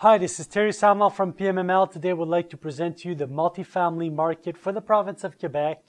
Hi, 0.00 0.18
this 0.18 0.38
is 0.38 0.46
Terry 0.46 0.74
Samuel 0.74 1.08
from 1.08 1.32
PMML. 1.32 1.90
Today, 1.90 2.12
we'd 2.12 2.28
like 2.28 2.50
to 2.50 2.58
present 2.58 2.98
to 2.98 3.08
you 3.08 3.14
the 3.14 3.26
multifamily 3.26 4.12
market 4.12 4.54
for 4.58 4.70
the 4.70 4.82
province 4.82 5.24
of 5.24 5.38
Quebec, 5.38 5.84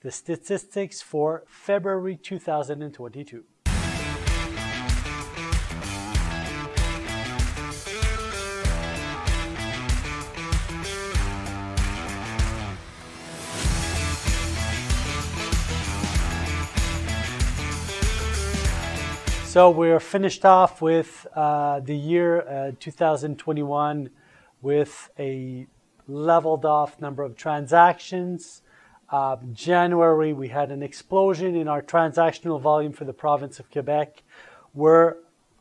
the 0.00 0.10
statistics 0.10 1.02
for 1.02 1.44
February 1.46 2.16
2022. 2.16 3.44
So 19.50 19.68
we're 19.68 19.98
finished 19.98 20.44
off 20.44 20.80
with 20.80 21.26
uh, 21.34 21.80
the 21.80 21.96
year 21.96 22.42
uh, 22.42 22.72
2021 22.78 24.10
with 24.62 25.10
a 25.18 25.66
leveled 26.06 26.64
off 26.64 27.00
number 27.00 27.24
of 27.24 27.34
transactions. 27.34 28.62
Uh, 29.10 29.38
January, 29.52 30.32
we 30.32 30.50
had 30.50 30.70
an 30.70 30.84
explosion 30.84 31.56
in 31.56 31.66
our 31.66 31.82
transactional 31.82 32.60
volume 32.60 32.92
for 32.92 33.04
the 33.04 33.12
province 33.12 33.58
of 33.58 33.68
Quebec, 33.72 34.22
where 34.72 35.16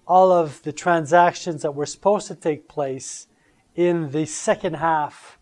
all 0.07 0.31
of 0.31 0.61
the 0.61 0.71
transactions 0.71 1.63
that 1.63 1.73
were 1.73 1.87
supposed 1.87 2.27
to 2.27 2.35
take 2.35 2.67
place 2.67 3.25
in 3.73 4.11
the 4.11 4.27
second 4.27 4.75
half 4.75 5.39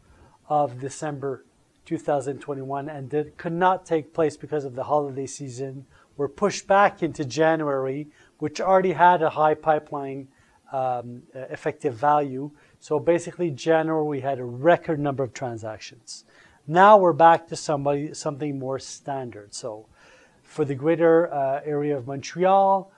of 0.47 0.79
December 0.79 1.43
2021 1.83 2.87
and 2.87 3.09
that 3.09 3.37
could 3.37 3.51
not 3.51 3.85
take 3.85 4.13
place 4.13 4.37
because 4.37 4.63
of 4.63 4.75
the 4.75 4.83
holiday 4.83 5.27
season 5.27 5.85
were 6.17 6.27
pushed 6.27 6.67
back 6.67 7.01
into 7.01 7.23
January 7.23 8.07
which 8.39 8.61
already 8.61 8.93
had 8.93 9.21
a 9.21 9.29
high 9.29 9.53
pipeline 9.53 10.27
um, 10.71 11.23
effective 11.33 11.95
value. 11.95 12.51
So 12.79 12.99
basically, 12.99 13.51
January 13.51 14.03
we 14.03 14.21
had 14.21 14.39
a 14.39 14.45
record 14.45 14.99
number 14.99 15.23
of 15.23 15.33
transactions. 15.33 16.25
Now 16.67 16.97
we're 16.97 17.13
back 17.13 17.47
to 17.47 17.55
somebody 17.55 18.13
something 18.13 18.59
more 18.59 18.79
standard. 18.79 19.53
So 19.53 19.85
for 20.43 20.65
the 20.65 20.75
greater 20.75 21.33
uh, 21.33 21.61
area 21.63 21.97
of 21.97 22.07
Montreal, 22.07 22.91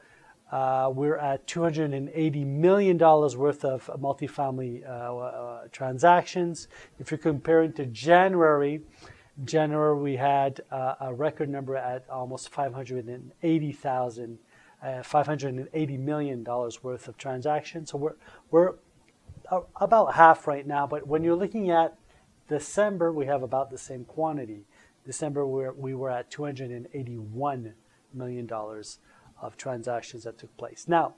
uh, 0.51 0.91
we're 0.93 1.17
at 1.17 1.45
$280 1.45 2.45
million 2.45 2.97
worth 2.97 3.63
of 3.63 3.85
multifamily 3.99 4.83
uh, 4.83 5.17
uh, 5.17 5.67
transactions. 5.71 6.67
If 6.97 7.11
you're 7.11 7.19
comparing 7.19 7.73
to 7.73 7.85
January, 7.85 8.81
January 9.45 9.95
we 9.95 10.15
had 10.15 10.61
uh, 10.71 10.95
a 11.01 11.13
record 11.13 11.49
number 11.49 11.75
at 11.75 12.09
almost 12.09 12.49
580,000 12.49 14.39
uh, 14.81 15.03
$580 15.03 15.99
million 15.99 16.43
worth 16.43 17.07
of 17.07 17.17
transactions. 17.17 17.91
So 17.91 17.97
we're, 17.97 18.15
we're 18.51 18.75
about 19.75 20.15
half 20.15 20.47
right 20.47 20.65
now, 20.65 20.87
but 20.87 21.07
when 21.07 21.23
you're 21.23 21.35
looking 21.35 21.69
at 21.69 21.97
December, 22.47 23.11
we 23.11 23.25
have 23.25 23.43
about 23.43 23.69
the 23.69 23.77
same 23.77 24.05
quantity. 24.05 24.65
December, 25.05 25.45
we're, 25.45 25.73
we 25.73 25.93
were 25.93 26.09
at 26.09 26.31
$281 26.31 27.73
million 28.13 28.49
of 29.41 29.57
transactions 29.57 30.23
that 30.23 30.37
took 30.37 30.55
place. 30.57 30.85
Now, 30.87 31.15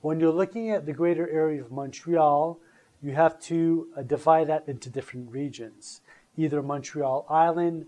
when 0.00 0.18
you're 0.18 0.32
looking 0.32 0.70
at 0.70 0.86
the 0.86 0.92
greater 0.92 1.28
area 1.30 1.62
of 1.62 1.70
Montreal, 1.70 2.58
you 3.00 3.12
have 3.12 3.40
to 3.42 3.88
uh, 3.96 4.02
divide 4.02 4.48
that 4.48 4.64
into 4.68 4.90
different 4.90 5.30
regions, 5.30 6.00
either 6.36 6.62
Montreal 6.62 7.26
Island, 7.28 7.86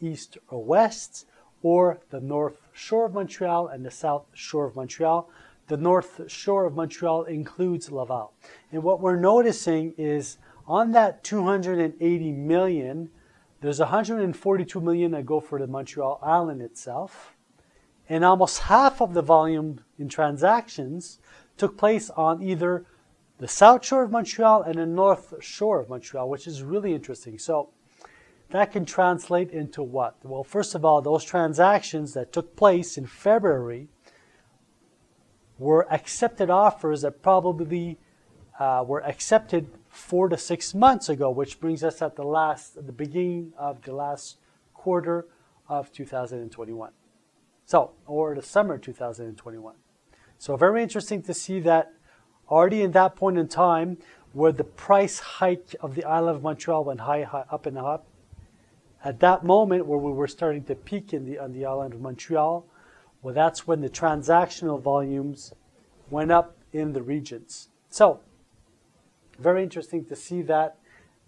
east 0.00 0.38
or 0.48 0.64
west, 0.64 1.26
or 1.62 2.00
the 2.10 2.20
north 2.20 2.65
shore 2.76 3.06
of 3.06 3.14
Montreal 3.14 3.68
and 3.68 3.84
the 3.84 3.90
south 3.90 4.26
shore 4.34 4.66
of 4.66 4.76
Montreal. 4.76 5.28
The 5.68 5.76
north 5.76 6.30
shore 6.30 6.64
of 6.64 6.76
Montreal 6.76 7.24
includes 7.24 7.90
Laval. 7.90 8.32
And 8.70 8.82
what 8.82 9.00
we're 9.00 9.18
noticing 9.18 9.94
is 9.96 10.38
on 10.66 10.92
that 10.92 11.24
280 11.24 12.32
million, 12.32 13.10
there's 13.60 13.80
142 13.80 14.80
million 14.80 15.10
that 15.12 15.26
go 15.26 15.40
for 15.40 15.58
the 15.58 15.66
Montreal 15.66 16.20
Island 16.22 16.62
itself. 16.62 17.34
And 18.08 18.24
almost 18.24 18.60
half 18.60 19.00
of 19.00 19.14
the 19.14 19.22
volume 19.22 19.80
in 19.98 20.08
transactions 20.08 21.18
took 21.56 21.76
place 21.76 22.10
on 22.10 22.42
either 22.42 22.84
the 23.38 23.48
south 23.48 23.84
shore 23.84 24.04
of 24.04 24.10
Montreal 24.10 24.62
and 24.62 24.76
the 24.76 24.86
north 24.86 25.34
shore 25.40 25.80
of 25.80 25.88
Montreal, 25.88 26.28
which 26.28 26.46
is 26.46 26.62
really 26.62 26.94
interesting. 26.94 27.38
So 27.38 27.70
that 28.50 28.72
can 28.72 28.84
translate 28.84 29.50
into 29.50 29.82
what? 29.82 30.16
Well, 30.22 30.44
first 30.44 30.74
of 30.74 30.84
all, 30.84 31.02
those 31.02 31.24
transactions 31.24 32.14
that 32.14 32.32
took 32.32 32.56
place 32.56 32.96
in 32.96 33.06
February 33.06 33.88
were 35.58 35.92
accepted 35.92 36.50
offers 36.50 37.02
that 37.02 37.22
probably 37.22 37.98
uh, 38.58 38.84
were 38.86 39.04
accepted 39.04 39.68
four 39.88 40.28
to 40.28 40.36
six 40.36 40.74
months 40.74 41.08
ago, 41.08 41.30
which 41.30 41.58
brings 41.58 41.82
us 41.82 42.02
at 42.02 42.16
the 42.16 42.22
last, 42.22 42.86
the 42.86 42.92
beginning 42.92 43.52
of 43.58 43.82
the 43.82 43.94
last 43.94 44.36
quarter 44.74 45.26
of 45.68 45.92
2021. 45.92 46.92
So, 47.64 47.92
or 48.06 48.34
the 48.34 48.42
summer 48.42 48.78
2021. 48.78 49.74
So, 50.38 50.56
very 50.56 50.82
interesting 50.82 51.22
to 51.22 51.34
see 51.34 51.58
that 51.60 51.92
already 52.48 52.82
in 52.82 52.92
that 52.92 53.16
point 53.16 53.38
in 53.38 53.48
time, 53.48 53.98
where 54.32 54.52
the 54.52 54.64
price 54.64 55.18
hike 55.18 55.74
of 55.80 55.94
the 55.94 56.04
island 56.04 56.36
of 56.36 56.42
Montreal 56.42 56.84
went 56.84 57.00
high, 57.00 57.22
high 57.22 57.44
up 57.50 57.66
and 57.66 57.78
up, 57.78 58.06
at 59.04 59.20
that 59.20 59.44
moment, 59.44 59.86
where 59.86 59.98
we 59.98 60.12
were 60.12 60.26
starting 60.26 60.64
to 60.64 60.74
peak 60.74 61.12
in 61.12 61.24
the, 61.24 61.38
on 61.38 61.52
the 61.52 61.64
island 61.64 61.94
of 61.94 62.00
Montreal, 62.00 62.66
well, 63.22 63.34
that's 63.34 63.66
when 63.66 63.80
the 63.80 63.90
transactional 63.90 64.80
volumes 64.80 65.52
went 66.10 66.30
up 66.30 66.56
in 66.72 66.92
the 66.92 67.02
regions. 67.02 67.68
So, 67.88 68.20
very 69.38 69.62
interesting 69.62 70.04
to 70.06 70.16
see 70.16 70.42
that 70.42 70.78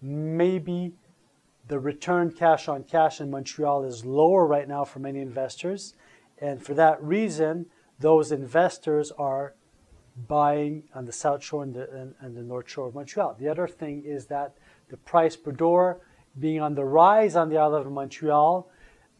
maybe 0.01 0.93
the 1.67 1.79
return 1.79 2.31
cash 2.31 2.67
on 2.67 2.83
cash 2.83 3.21
in 3.21 3.29
Montreal 3.29 3.83
is 3.83 4.03
lower 4.03 4.45
right 4.45 4.67
now 4.67 4.83
for 4.83 4.99
many 4.99 5.19
investors. 5.19 5.93
And 6.39 6.63
for 6.63 6.73
that 6.73 7.01
reason, 7.03 7.67
those 7.99 8.31
investors 8.31 9.11
are 9.17 9.53
buying 10.27 10.83
on 10.95 11.05
the 11.05 11.11
South 11.11 11.43
Shore 11.43 11.63
and 11.63 11.73
the, 11.73 11.89
and, 11.91 12.15
and 12.19 12.35
the 12.35 12.41
North 12.41 12.69
Shore 12.69 12.87
of 12.87 12.95
Montreal. 12.95 13.35
The 13.39 13.47
other 13.47 13.67
thing 13.67 14.03
is 14.03 14.25
that 14.27 14.55
the 14.89 14.97
price 14.97 15.35
per 15.35 15.51
door 15.51 16.01
being 16.39 16.61
on 16.61 16.75
the 16.75 16.85
rise 16.85 17.35
on 17.35 17.49
the 17.49 17.57
island 17.57 17.85
of 17.85 17.91
Montreal, 17.91 18.69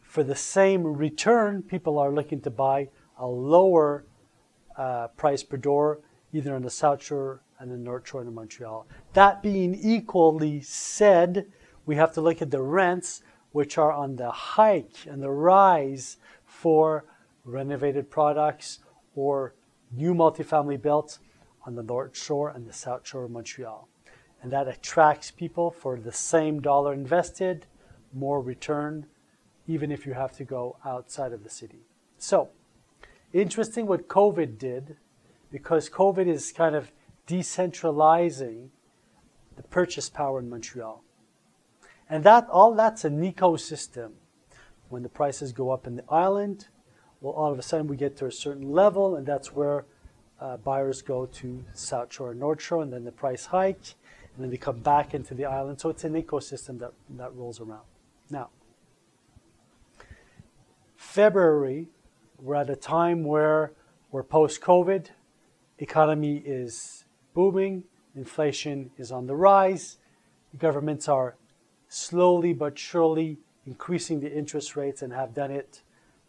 for 0.00 0.24
the 0.24 0.34
same 0.34 0.84
return, 0.84 1.62
people 1.62 1.98
are 1.98 2.12
looking 2.12 2.40
to 2.40 2.50
buy 2.50 2.88
a 3.18 3.26
lower 3.26 4.04
uh, 4.76 5.08
price 5.08 5.42
per 5.42 5.56
door, 5.56 6.00
either 6.32 6.54
on 6.54 6.62
the 6.62 6.70
South 6.70 7.02
Shore 7.02 7.42
and 7.58 7.70
the 7.70 7.76
North 7.76 8.08
Shore 8.08 8.22
of 8.22 8.32
Montreal. 8.32 8.86
That 9.12 9.42
being 9.42 9.74
equally 9.74 10.62
said, 10.62 11.46
we 11.86 11.96
have 11.96 12.12
to 12.14 12.20
look 12.20 12.40
at 12.40 12.50
the 12.50 12.62
rents, 12.62 13.22
which 13.52 13.78
are 13.78 13.92
on 13.92 14.16
the 14.16 14.30
hike 14.30 15.06
and 15.06 15.22
the 15.22 15.30
rise 15.30 16.16
for 16.44 17.04
renovated 17.44 18.10
products 18.10 18.78
or 19.14 19.54
new 19.92 20.14
multifamily 20.14 20.80
built 20.80 21.18
on 21.66 21.74
the 21.74 21.82
North 21.82 22.16
Shore 22.16 22.50
and 22.50 22.66
the 22.66 22.72
South 22.72 23.06
Shore 23.06 23.24
of 23.24 23.30
Montreal 23.30 23.89
and 24.42 24.52
that 24.52 24.68
attracts 24.68 25.30
people 25.30 25.70
for 25.70 25.98
the 25.98 26.12
same 26.12 26.60
dollar 26.60 26.92
invested, 26.92 27.66
more 28.12 28.40
return, 28.40 29.06
even 29.66 29.92
if 29.92 30.06
you 30.06 30.14
have 30.14 30.32
to 30.36 30.44
go 30.44 30.76
outside 30.84 31.32
of 31.32 31.44
the 31.44 31.50
city. 31.50 31.86
So, 32.18 32.50
interesting 33.32 33.86
what 33.86 34.08
COVID 34.08 34.58
did, 34.58 34.96
because 35.50 35.90
COVID 35.90 36.26
is 36.26 36.52
kind 36.52 36.74
of 36.74 36.90
decentralizing 37.26 38.68
the 39.56 39.62
purchase 39.64 40.08
power 40.08 40.40
in 40.40 40.48
Montreal. 40.48 41.04
And 42.08 42.24
that 42.24 42.48
all 42.48 42.74
that's 42.74 43.04
an 43.04 43.22
ecosystem. 43.22 44.12
When 44.88 45.04
the 45.04 45.08
prices 45.08 45.52
go 45.52 45.70
up 45.70 45.86
in 45.86 45.94
the 45.94 46.04
island, 46.08 46.66
well, 47.20 47.34
all 47.34 47.52
of 47.52 47.58
a 47.58 47.62
sudden 47.62 47.86
we 47.86 47.96
get 47.96 48.16
to 48.16 48.26
a 48.26 48.32
certain 48.32 48.72
level, 48.72 49.14
and 49.14 49.24
that's 49.24 49.52
where 49.54 49.84
uh, 50.40 50.56
buyers 50.56 51.02
go 51.02 51.26
to 51.26 51.64
South 51.74 52.12
Shore 52.12 52.32
and 52.32 52.40
North 52.40 52.60
Shore, 52.60 52.82
and 52.82 52.92
then 52.92 53.04
the 53.04 53.12
price 53.12 53.46
hike 53.46 53.94
and 54.34 54.44
then 54.44 54.50
they 54.50 54.56
come 54.56 54.78
back 54.78 55.14
into 55.14 55.34
the 55.34 55.44
island. 55.44 55.80
So 55.80 55.88
it's 55.88 56.04
an 56.04 56.20
ecosystem 56.20 56.78
that, 56.80 56.92
that 57.10 57.34
rolls 57.34 57.60
around. 57.60 57.84
Now, 58.30 58.50
February, 60.96 61.88
we're 62.38 62.54
at 62.54 62.70
a 62.70 62.76
time 62.76 63.24
where 63.24 63.72
we're 64.12 64.22
post 64.22 64.60
COVID, 64.60 65.08
economy 65.78 66.42
is 66.44 67.04
booming, 67.34 67.84
inflation 68.14 68.90
is 68.96 69.10
on 69.10 69.26
the 69.26 69.34
rise, 69.34 69.98
governments 70.58 71.08
are 71.08 71.36
slowly 71.88 72.52
but 72.52 72.78
surely 72.78 73.38
increasing 73.66 74.20
the 74.20 74.32
interest 74.32 74.76
rates 74.76 75.02
and 75.02 75.12
have 75.12 75.34
done 75.34 75.50
it 75.50 75.82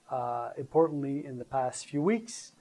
uh, 0.09 0.50
importantly 0.57 1.25
in 1.25 1.38
the 1.38 1.45
past 1.45 1.86
few 1.86 2.01
weeks. 2.01 2.54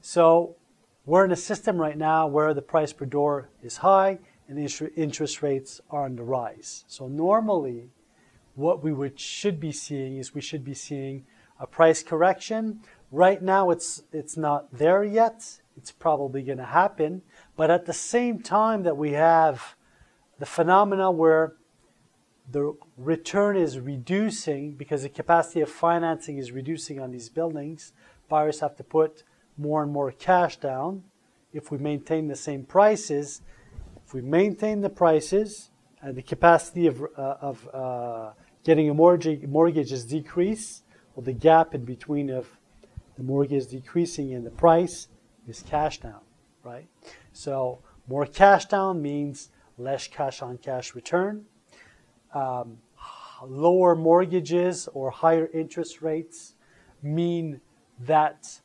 So 0.00 0.56
we're 1.04 1.24
in 1.24 1.32
a 1.32 1.36
system 1.36 1.76
right 1.78 1.98
now 1.98 2.26
where 2.26 2.54
the 2.54 2.62
price 2.62 2.92
per 2.92 3.04
door 3.04 3.48
is 3.62 3.78
high 3.78 4.18
and 4.48 4.58
interest 4.96 5.42
rates 5.42 5.80
are 5.90 6.04
on 6.04 6.16
the 6.16 6.22
rise. 6.22 6.84
So 6.86 7.08
normally, 7.08 7.90
what 8.54 8.82
we 8.82 8.92
would 8.92 9.18
should 9.18 9.58
be 9.58 9.72
seeing 9.72 10.18
is 10.18 10.34
we 10.34 10.40
should 10.40 10.64
be 10.64 10.74
seeing 10.74 11.24
a 11.58 11.66
price 11.66 12.02
correction. 12.02 12.80
Right 13.10 13.42
now, 13.42 13.70
it's 13.70 14.02
it's 14.12 14.36
not 14.36 14.72
there 14.72 15.02
yet. 15.04 15.60
It's 15.76 15.90
probably 15.90 16.42
going 16.42 16.58
to 16.58 16.64
happen, 16.64 17.22
But 17.56 17.70
at 17.70 17.86
the 17.86 17.92
same 17.92 18.38
time 18.40 18.84
that 18.84 18.96
we 18.96 19.12
have 19.12 19.74
the 20.38 20.46
phenomena 20.46 21.10
where 21.10 21.54
the 22.50 22.76
return 22.96 23.56
is 23.56 23.80
reducing 23.80 24.72
because 24.72 25.02
the 25.02 25.08
capacity 25.08 25.60
of 25.60 25.68
financing 25.68 26.38
is 26.38 26.52
reducing 26.52 27.00
on 27.00 27.10
these 27.10 27.28
buildings, 27.28 27.92
buyers 28.28 28.60
have 28.60 28.76
to 28.76 28.84
put 28.84 29.24
more 29.56 29.82
and 29.82 29.92
more 29.92 30.12
cash 30.12 30.56
down. 30.58 31.02
If 31.52 31.70
we 31.70 31.78
maintain 31.78 32.28
the 32.28 32.36
same 32.36 32.64
prices, 32.64 33.42
if 34.04 34.12
we 34.12 34.20
maintain 34.20 34.80
the 34.80 34.90
prices 34.90 35.70
and 36.02 36.14
the 36.14 36.22
capacity 36.22 36.86
of, 36.86 37.02
uh, 37.02 37.36
of 37.40 37.68
uh, 37.72 38.30
getting 38.64 38.90
a 38.90 38.94
mortgage, 38.94 39.42
mortgage 39.46 39.92
is 39.92 40.04
decreased, 40.04 40.84
well, 41.14 41.24
the 41.24 41.32
gap 41.32 41.74
in 41.74 41.84
between 41.84 42.30
of 42.30 42.58
the 43.16 43.22
mortgage 43.22 43.68
decreasing 43.68 44.34
and 44.34 44.44
the 44.44 44.50
price 44.50 45.08
is 45.48 45.62
cash 45.62 46.00
down, 46.00 46.20
right? 46.62 46.86
So 47.32 47.80
more 48.06 48.26
cash 48.26 48.66
down 48.66 49.00
means 49.00 49.50
less 49.78 50.06
cash 50.08 50.42
on 50.42 50.58
cash 50.58 50.94
return. 50.94 51.46
Um, 52.34 52.78
lower 53.42 53.94
mortgages 53.94 54.88
or 54.92 55.10
higher 55.10 55.48
interest 55.52 56.02
rates 56.02 56.54
mean 57.02 57.60
that 58.00 58.60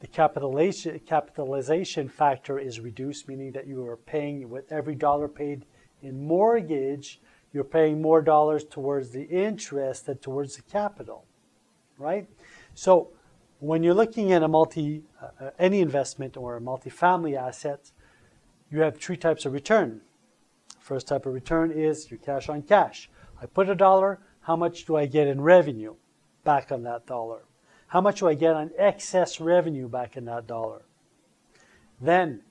the 0.00 0.06
capitalization, 0.06 2.08
factor 2.08 2.58
is 2.58 2.80
reduced, 2.80 3.28
meaning 3.28 3.52
that 3.52 3.66
you 3.66 3.86
are 3.86 3.96
paying 3.96 4.48
with 4.48 4.70
every 4.70 4.94
dollar 4.94 5.28
paid 5.28 5.64
in 6.02 6.24
mortgage, 6.24 7.20
you're 7.52 7.64
paying 7.64 8.00
more 8.00 8.22
dollars 8.22 8.64
towards 8.64 9.10
the 9.10 9.24
interest 9.24 10.06
than 10.06 10.18
towards 10.18 10.56
the 10.56 10.62
capital, 10.62 11.24
right? 11.96 12.28
So 12.74 13.10
when 13.58 13.82
you're 13.82 13.94
looking 13.94 14.32
at 14.32 14.42
a 14.42 14.48
multi, 14.48 15.02
uh, 15.20 15.50
any 15.58 15.80
investment 15.80 16.36
or 16.36 16.56
a 16.56 16.60
multifamily 16.60 17.36
asset, 17.36 17.90
you 18.70 18.82
have 18.82 18.98
three 18.98 19.16
types 19.16 19.46
of 19.46 19.52
return. 19.52 20.02
First 20.78 21.08
type 21.08 21.26
of 21.26 21.34
return 21.34 21.72
is 21.72 22.10
your 22.10 22.18
cash 22.18 22.48
on 22.48 22.62
cash. 22.62 23.10
I 23.42 23.46
put 23.46 23.68
a 23.68 23.74
dollar, 23.74 24.20
how 24.42 24.54
much 24.54 24.84
do 24.84 24.96
I 24.96 25.06
get 25.06 25.26
in 25.26 25.40
revenue 25.40 25.96
back 26.44 26.70
on 26.70 26.84
that 26.84 27.06
dollar? 27.06 27.47
How 27.88 28.00
much 28.02 28.20
do 28.20 28.28
I 28.28 28.34
get 28.34 28.54
on 28.54 28.70
excess 28.76 29.40
revenue 29.40 29.88
back 29.88 30.16
in 30.16 30.26
that 30.26 30.46
dollar? 30.46 30.82
Then, 32.00 32.42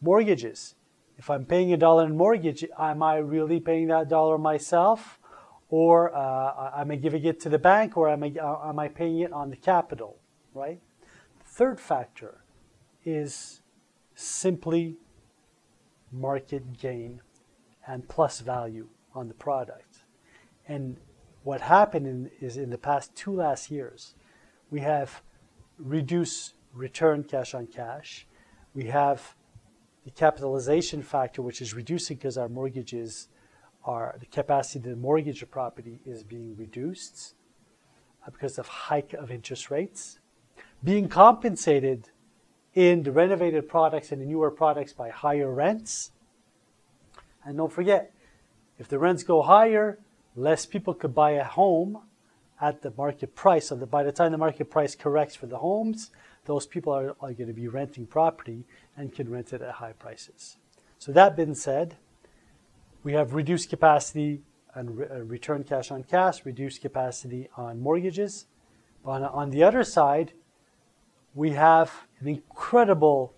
mortgages. 0.00 0.76
If 1.18 1.28
I'm 1.28 1.44
paying 1.44 1.72
a 1.72 1.76
dollar 1.76 2.06
in 2.06 2.16
mortgage, 2.16 2.64
am 2.78 3.02
I 3.02 3.16
really 3.16 3.60
paying 3.60 3.88
that 3.88 4.08
dollar 4.08 4.38
myself? 4.38 5.18
Or 5.68 6.14
uh, 6.14 6.80
am 6.80 6.90
I 6.90 6.96
giving 6.96 7.24
it 7.24 7.40
to 7.40 7.48
the 7.48 7.58
bank 7.58 7.96
or 7.96 8.08
am 8.08 8.24
I, 8.24 8.32
uh, 8.40 8.68
am 8.68 8.78
I 8.78 8.88
paying 8.88 9.20
it 9.20 9.32
on 9.32 9.50
the 9.50 9.56
capital, 9.56 10.16
right? 10.54 10.80
Third 11.44 11.80
factor 11.80 12.44
is 13.04 13.60
simply 14.14 14.96
market 16.12 16.78
gain 16.78 17.20
and 17.86 18.08
plus 18.08 18.40
value 18.40 18.88
on 19.14 19.28
the 19.28 19.34
product. 19.34 19.98
And 20.66 20.96
what 21.42 21.60
happened 21.60 22.06
in, 22.06 22.30
is 22.40 22.56
in 22.56 22.70
the 22.70 22.78
past 22.78 23.14
two 23.14 23.32
last 23.32 23.70
years, 23.70 24.14
we 24.70 24.80
have 24.80 25.22
reduced 25.78 26.54
return 26.72 27.24
cash 27.24 27.54
on 27.54 27.66
cash. 27.66 28.26
We 28.74 28.84
have 28.86 29.34
the 30.04 30.10
capitalization 30.10 31.02
factor, 31.02 31.42
which 31.42 31.60
is 31.60 31.74
reducing 31.74 32.16
because 32.16 32.38
our 32.38 32.48
mortgages 32.48 33.28
are 33.84 34.16
the 34.20 34.26
capacity 34.26 34.88
to 34.88 34.96
mortgage 34.96 35.42
a 35.42 35.46
property 35.46 36.00
is 36.04 36.22
being 36.22 36.54
reduced 36.56 37.34
uh, 38.26 38.30
because 38.30 38.58
of 38.58 38.68
hike 38.68 39.14
of 39.14 39.30
interest 39.30 39.70
rates, 39.70 40.18
being 40.84 41.08
compensated 41.08 42.10
in 42.74 43.02
the 43.02 43.10
renovated 43.10 43.68
products 43.68 44.12
and 44.12 44.20
the 44.22 44.26
newer 44.26 44.50
products 44.50 44.92
by 44.92 45.08
higher 45.08 45.52
rents. 45.52 46.12
And 47.44 47.56
don't 47.56 47.72
forget, 47.72 48.12
if 48.78 48.86
the 48.86 48.98
rents 48.98 49.22
go 49.22 49.42
higher, 49.42 49.98
less 50.36 50.66
people 50.66 50.94
could 50.94 51.14
buy 51.14 51.32
a 51.32 51.44
home 51.44 52.02
at 52.60 52.82
the 52.82 52.92
market 52.96 53.34
price. 53.34 53.68
So 53.68 53.76
that 53.76 53.90
by 53.90 54.02
the 54.02 54.12
time 54.12 54.32
the 54.32 54.38
market 54.38 54.70
price 54.70 54.94
corrects 54.94 55.34
for 55.34 55.46
the 55.46 55.58
homes, 55.58 56.10
those 56.44 56.66
people 56.66 56.92
are, 56.92 57.14
are 57.20 57.32
going 57.32 57.48
to 57.48 57.52
be 57.52 57.68
renting 57.68 58.06
property 58.06 58.64
and 58.96 59.14
can 59.14 59.30
rent 59.30 59.52
it 59.52 59.62
at 59.62 59.74
high 59.74 59.92
prices. 59.92 60.56
So 60.98 61.12
that 61.12 61.36
being 61.36 61.54
said, 61.54 61.96
we 63.02 63.12
have 63.14 63.34
reduced 63.34 63.70
capacity 63.70 64.42
and 64.74 64.98
re- 64.98 65.06
uh, 65.10 65.18
return 65.20 65.64
cash 65.64 65.90
on 65.90 66.04
cash, 66.04 66.44
reduced 66.44 66.80
capacity 66.80 67.48
on 67.56 67.80
mortgages. 67.80 68.46
On, 69.04 69.24
on 69.24 69.50
the 69.50 69.62
other 69.62 69.82
side, 69.82 70.32
we 71.34 71.50
have 71.52 72.06
an 72.20 72.28
incredible 72.28 73.32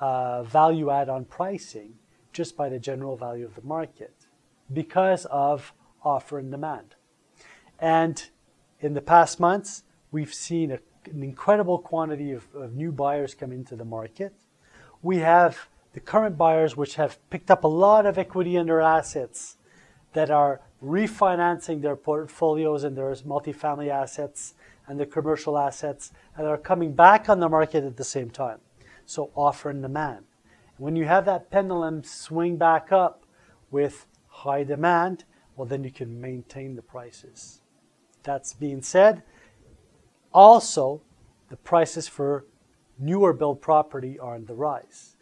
uh, 0.00 0.42
value 0.42 0.90
add 0.90 1.08
on 1.08 1.24
pricing 1.24 1.94
just 2.32 2.56
by 2.56 2.68
the 2.68 2.78
general 2.78 3.16
value 3.16 3.44
of 3.44 3.54
the 3.54 3.62
market 3.62 4.26
because 4.72 5.24
of 5.26 5.72
offer 6.04 6.38
and 6.38 6.50
demand. 6.50 6.94
And 7.80 8.28
in 8.80 8.94
the 8.94 9.00
past 9.00 9.40
months, 9.40 9.82
we've 10.10 10.32
seen 10.32 10.70
a, 10.70 10.78
an 11.10 11.22
incredible 11.22 11.78
quantity 11.78 12.32
of, 12.32 12.46
of 12.54 12.74
new 12.74 12.92
buyers 12.92 13.34
come 13.34 13.52
into 13.52 13.76
the 13.76 13.84
market. 13.84 14.32
We 15.02 15.18
have 15.18 15.68
the 15.92 16.00
current 16.00 16.36
buyers, 16.36 16.76
which 16.76 16.94
have 16.96 17.18
picked 17.30 17.50
up 17.50 17.64
a 17.64 17.68
lot 17.68 18.06
of 18.06 18.18
equity 18.18 18.56
in 18.56 18.66
their 18.66 18.80
assets 18.80 19.56
that 20.12 20.30
are 20.30 20.60
refinancing 20.82 21.82
their 21.82 21.96
portfolios 21.96 22.84
and 22.84 22.96
their 22.96 23.12
multifamily 23.14 23.88
assets 23.88 24.54
and 24.86 24.98
their 24.98 25.06
commercial 25.06 25.58
assets 25.58 26.12
and 26.36 26.46
are 26.46 26.56
coming 26.56 26.92
back 26.92 27.28
on 27.28 27.40
the 27.40 27.48
market 27.48 27.84
at 27.84 27.96
the 27.96 28.04
same 28.04 28.30
time. 28.30 28.58
So 29.06 29.30
offer 29.34 29.70
and 29.70 29.82
demand. 29.82 30.24
When 30.76 30.94
you 30.94 31.06
have 31.06 31.24
that 31.24 31.50
pendulum 31.50 32.04
swing 32.04 32.56
back 32.56 32.92
up 32.92 33.24
with 33.70 34.06
high 34.28 34.62
demand, 34.62 35.24
well, 35.56 35.66
then 35.66 35.82
you 35.82 35.90
can 35.90 36.20
maintain 36.20 36.76
the 36.76 36.82
prices. 36.82 37.60
That's 38.22 38.52
being 38.52 38.82
said, 38.82 39.22
also 40.32 41.02
the 41.48 41.56
prices 41.56 42.08
for 42.08 42.44
newer 42.98 43.32
build 43.32 43.60
property 43.60 44.18
are 44.18 44.34
on 44.34 44.44
the 44.46 44.54
rise. 44.54 45.16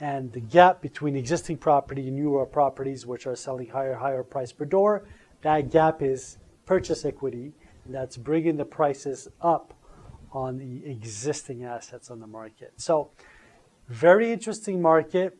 And 0.00 0.32
the 0.32 0.40
gap 0.40 0.80
between 0.80 1.16
existing 1.16 1.58
property 1.58 2.08
and 2.08 2.16
newer 2.16 2.46
properties, 2.46 3.04
which 3.04 3.26
are 3.26 3.36
selling 3.36 3.68
higher, 3.68 3.94
higher 3.94 4.22
price 4.22 4.52
per 4.52 4.64
door, 4.64 5.04
that 5.42 5.70
gap 5.70 6.02
is 6.02 6.38
purchase 6.66 7.04
equity, 7.04 7.52
and 7.84 7.94
that's 7.94 8.16
bringing 8.16 8.56
the 8.56 8.64
prices 8.64 9.28
up 9.40 9.74
on 10.32 10.58
the 10.58 10.84
existing 10.86 11.64
assets 11.64 12.10
on 12.10 12.20
the 12.20 12.26
market. 12.26 12.72
So 12.76 13.10
very 13.88 14.32
interesting 14.32 14.82
market 14.82 15.36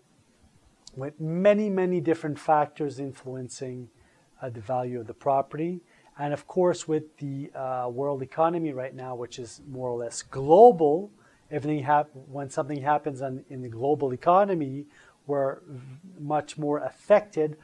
with 0.97 1.21
many, 1.21 1.69
many 1.69 2.01
different 2.01 2.39
factors 2.39 2.99
influencing 2.99 3.91
uh, 4.41 4.51
the 4.51 4.61
value 4.61 5.01
of 5.01 5.07
the 5.07 5.15
property. 5.15 5.83
And 6.19 6.33
of 6.33 6.47
course, 6.47 6.89
with 6.89 7.17
the 7.19 7.51
uh, 7.55 7.89
world 7.89 8.23
economy 8.23 8.73
right 8.73 8.95
now, 8.95 9.15
which 9.15 9.39
is 9.39 9.61
more 9.69 9.89
or 9.89 9.97
less 9.97 10.23
global, 10.23 11.11
everything 11.51 11.85
hap- 11.85 12.11
when 12.29 12.51
something 12.51 12.83
happens 12.83 13.23
on, 13.23 13.45
in 13.49 13.63
the 13.63 13.69
global 13.69 14.13
economy, 14.13 14.87
we're 15.29 15.59
much 16.19 16.59
more 16.59 16.79
affected. 16.79 17.57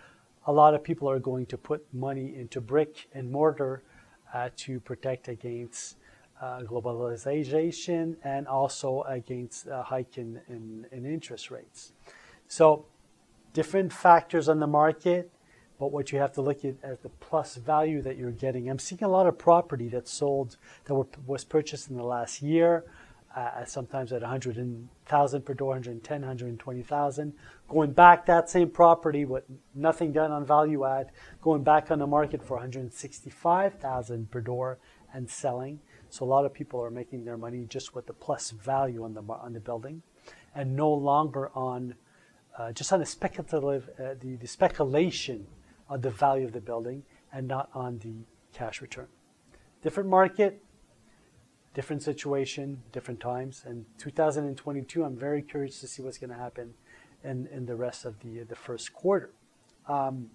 A 0.46 0.52
lot 0.52 0.74
of 0.74 0.84
people 0.84 1.10
are 1.10 1.18
going 1.18 1.46
to 1.46 1.58
put 1.58 1.84
money 1.92 2.36
into 2.36 2.60
brick 2.60 3.08
and 3.12 3.30
mortar 3.30 3.82
uh, 4.32 4.50
to 4.56 4.78
protect 4.80 5.28
against 5.28 5.96
uh, 6.40 6.60
globalization 6.60 8.16
and 8.22 8.46
also 8.46 9.02
against 9.02 9.66
a 9.66 9.82
hike 9.82 10.18
in, 10.18 10.40
in, 10.48 10.86
in, 10.92 11.06
interest 11.06 11.50
rates. 11.50 11.92
So, 12.48 12.86
different 13.52 13.92
factors 13.92 14.48
on 14.48 14.58
the 14.58 14.66
market, 14.66 15.30
but 15.78 15.90
what 15.90 16.12
you 16.12 16.18
have 16.18 16.32
to 16.32 16.40
look 16.40 16.64
at 16.64 16.74
as 16.82 16.98
the 17.00 17.08
plus 17.08 17.56
value 17.56 18.00
that 18.02 18.16
you're 18.16 18.30
getting. 18.30 18.70
I'm 18.70 18.78
seeing 18.78 19.02
a 19.02 19.08
lot 19.08 19.26
of 19.26 19.36
property 19.38 19.88
that's 19.88 20.10
sold 20.10 20.56
that 20.84 20.94
were, 20.94 21.06
was 21.26 21.44
purchased 21.44 21.90
in 21.90 21.96
the 21.96 22.04
last 22.04 22.42
year. 22.42 22.84
Uh, 23.34 23.64
sometimes 23.64 24.12
at 24.12 24.20
100,000 24.20 25.44
per 25.44 25.54
door, 25.54 25.70
110, 25.70 26.20
120,000. 26.20 27.32
Going 27.68 27.90
back 27.90 28.26
that 28.26 28.48
same 28.48 28.70
property 28.70 29.24
with 29.24 29.42
nothing 29.74 30.12
done 30.12 30.30
on 30.30 30.46
value 30.46 30.84
add, 30.84 31.10
going 31.42 31.64
back 31.64 31.90
on 31.90 31.98
the 31.98 32.06
market 32.06 32.40
for 32.40 32.54
165,000 32.54 34.30
per 34.30 34.40
door 34.40 34.78
and 35.12 35.28
selling. 35.28 35.80
So 36.10 36.24
a 36.24 36.26
lot 36.26 36.44
of 36.44 36.54
people 36.54 36.80
are 36.80 36.90
making 36.90 37.24
their 37.24 37.36
money 37.36 37.66
just 37.68 37.92
with 37.92 38.06
the 38.06 38.12
plus 38.12 38.50
value 38.52 39.02
on 39.02 39.14
the 39.14 39.22
on 39.22 39.52
the 39.52 39.58
building, 39.58 40.02
and 40.54 40.76
no 40.76 40.92
longer 40.92 41.50
on 41.56 41.96
uh, 42.56 42.70
just 42.70 42.92
on 42.92 43.00
the 43.00 43.06
speculative 43.06 43.90
uh, 43.98 44.14
the, 44.20 44.36
the 44.36 44.46
speculation 44.46 45.44
of 45.88 46.02
the 46.02 46.10
value 46.10 46.46
of 46.46 46.52
the 46.52 46.60
building 46.60 47.02
and 47.32 47.46
not 47.48 47.68
on 47.74 47.98
the 47.98 48.24
cash 48.52 48.80
return. 48.80 49.08
Different 49.82 50.08
market, 50.08 50.62
different 51.74 52.02
situation, 52.02 52.82
different 52.92 53.20
times. 53.20 53.64
And 53.66 53.84
2022, 53.98 55.04
I'm 55.04 55.16
very 55.16 55.42
curious 55.42 55.80
to 55.80 55.88
see 55.88 56.02
what's 56.02 56.18
going 56.18 56.30
to 56.30 56.36
happen 56.36 56.74
in, 57.22 57.48
in 57.48 57.66
the 57.66 57.76
rest 57.76 58.04
of 58.04 58.20
the, 58.20 58.44
the 58.44 58.54
first 58.54 58.92
quarter. 58.92 59.32
Um, 59.88 60.30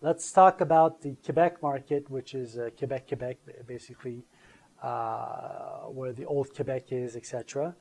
let's 0.00 0.32
talk 0.32 0.60
about 0.60 1.02
the 1.02 1.16
Quebec 1.24 1.62
market, 1.62 2.10
which 2.10 2.34
is 2.34 2.58
uh, 2.58 2.70
Quebec, 2.76 3.08
Quebec, 3.08 3.36
basically 3.66 4.24
uh, 4.82 5.82
where 5.88 6.12
the 6.12 6.24
old 6.24 6.54
Quebec 6.54 6.92
is, 6.92 7.16
etc. 7.16 7.74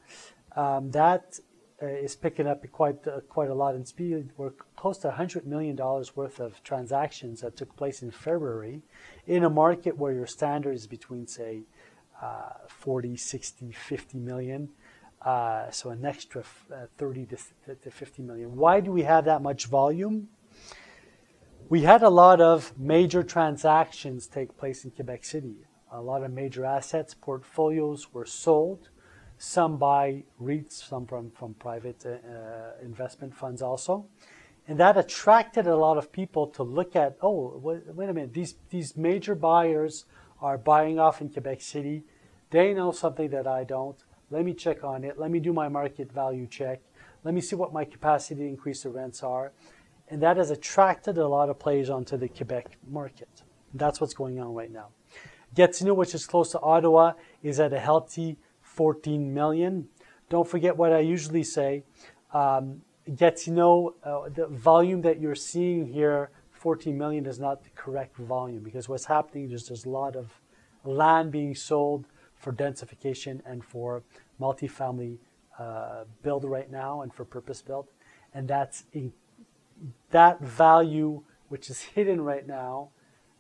Um, 0.56 0.92
that 0.92 1.40
is 1.82 2.16
picking 2.16 2.48
up 2.48 2.64
quite 2.72 3.08
uh, 3.08 3.20
quite 3.30 3.50
a 3.50 3.54
lot 3.54 3.76
in 3.76 3.86
speed. 3.86 4.30
We're 4.38 4.52
close 4.76 4.98
to 5.00 5.08
100 5.10 5.46
million 5.46 5.76
dollars 5.76 6.16
worth 6.16 6.40
of 6.40 6.64
transactions 6.64 7.42
that 7.42 7.56
took 7.56 7.76
place 7.76 8.02
in 8.02 8.12
February, 8.12 8.82
in 9.26 9.44
a 9.44 9.50
market 9.50 9.98
where 9.98 10.14
your 10.14 10.28
standard 10.28 10.74
is 10.74 10.88
between 10.88 11.28
say 11.28 11.64
uh, 12.22 12.54
40, 12.68 13.16
60, 13.16 13.72
50 13.72 14.18
million. 14.18 14.70
Uh, 15.22 15.70
so 15.72 15.90
an 15.90 16.06
extra 16.06 16.42
f- 16.42 16.66
uh, 16.74 16.86
30 16.98 17.26
to, 17.26 17.76
to 17.76 17.92
50 17.92 18.22
million. 18.24 18.56
Why 18.56 18.80
do 18.80 18.92
we 18.92 19.04
have 19.04 19.26
that 19.26 19.42
much 19.42 19.66
volume? 19.66 20.30
We 21.70 21.82
had 21.82 22.02
a 22.02 22.10
lot 22.10 22.40
of 22.40 22.78
major 22.78 23.24
transactions 23.24 24.28
take 24.28 24.58
place 24.58 24.86
in 24.86 24.92
Quebec 24.92 25.26
City. 25.26 25.56
A 25.92 26.02
lot 26.02 26.24
of 26.24 26.32
major 26.32 26.66
assets, 26.66 27.14
portfolios 27.14 28.14
were 28.14 28.26
sold 28.26 28.90
some 29.38 29.78
buy 29.78 30.24
REITs, 30.42 30.88
some 30.88 31.06
from, 31.06 31.32
from 31.32 31.54
private 31.56 32.04
uh, 32.06 32.10
uh, 32.10 32.72
investment 32.84 33.36
funds 33.36 33.62
also. 33.62 34.06
And 34.68 34.80
that 34.80 34.98
attracted 34.98 35.68
a 35.68 35.76
lot 35.76 35.98
of 35.98 36.12
people 36.12 36.48
to 36.48 36.64
look 36.64 36.96
at, 36.96 37.18
oh, 37.22 37.58
wait, 37.62 37.84
wait 37.88 38.10
a 38.10 38.14
minute, 38.14 38.34
these, 38.34 38.56
these 38.70 38.98
major 38.98 39.36
buyers 39.36 40.06
are 40.42 40.58
buying 40.58 41.00
off 41.00 41.22
in 41.22 41.30
Quebec 41.30 41.62
City. 41.62 42.04
They 42.50 42.74
know 42.74 42.92
something 42.92 43.30
that 43.30 43.48
I 43.48 43.64
don't. 43.64 43.98
Let 44.30 44.44
me 44.44 44.54
check 44.54 44.84
on 44.84 45.04
it. 45.04 45.18
Let 45.18 45.32
me 45.32 45.40
do 45.40 45.54
my 45.54 45.70
market 45.70 46.12
value 46.12 46.48
check. 46.48 46.82
Let 47.24 47.34
me 47.34 47.42
see 47.42 47.56
what 47.56 47.72
my 47.72 47.86
capacity 47.86 48.42
to 48.42 48.48
increase 48.48 48.84
the 48.84 48.90
rents 48.90 49.24
are. 49.24 49.54
And 50.10 50.22
that 50.22 50.38
has 50.38 50.52
attracted 50.52 51.18
a 51.18 51.28
lot 51.28 51.50
of 51.50 51.60
players 51.60 51.90
onto 51.90 52.18
the 52.18 52.28
Quebec 52.28 52.78
market. 52.90 53.44
That's 53.74 54.02
what's 54.02 54.14
going 54.14 54.40
on 54.40 54.54
right 54.54 54.72
now. 54.72 54.90
Gatineau, 55.54 55.94
which 55.94 56.14
is 56.14 56.26
close 56.26 56.52
to 56.52 56.60
Ottawa, 56.60 57.14
is 57.42 57.60
at 57.60 57.74
a 57.74 57.80
healthy 57.80 58.38
14 58.78 59.34
million. 59.34 59.90
Don't 60.30 60.48
forget 60.48 60.78
what 60.78 60.94
I 60.94 61.00
usually 61.00 61.44
say. 61.44 61.84
Um, 62.32 62.82
Gatineau, 63.16 63.96
uh, 64.04 64.30
the 64.30 64.46
volume 64.48 65.02
that 65.02 65.20
you're 65.20 65.36
seeing 65.36 65.88
here, 65.88 66.30
14 66.52 66.96
million, 66.96 67.26
is 67.26 67.40
not 67.40 67.64
the 67.64 67.72
correct 67.72 68.16
volume 68.18 68.62
because 68.62 68.88
what's 68.88 69.06
happening 69.06 69.52
is 69.52 69.68
there's 69.68 69.86
a 69.86 69.90
lot 69.90 70.16
of 70.16 70.40
land 70.84 71.32
being 71.32 71.56
sold 71.56 72.06
for 72.36 72.54
densification 72.54 73.42
and 73.48 73.66
for 73.66 74.04
multifamily 74.40 75.18
uh, 75.58 76.04
build 76.22 76.44
right 76.46 76.72
now 76.72 77.02
and 77.02 77.12
for 77.12 77.26
purpose 77.26 77.64
built. 77.64 77.90
And 78.36 78.48
that's 78.48 78.84
in, 78.94 79.12
that 80.12 80.40
value, 80.40 81.24
which 81.50 81.72
is 81.72 81.82
hidden 81.96 82.22
right 82.22 82.46
now, 82.46 82.90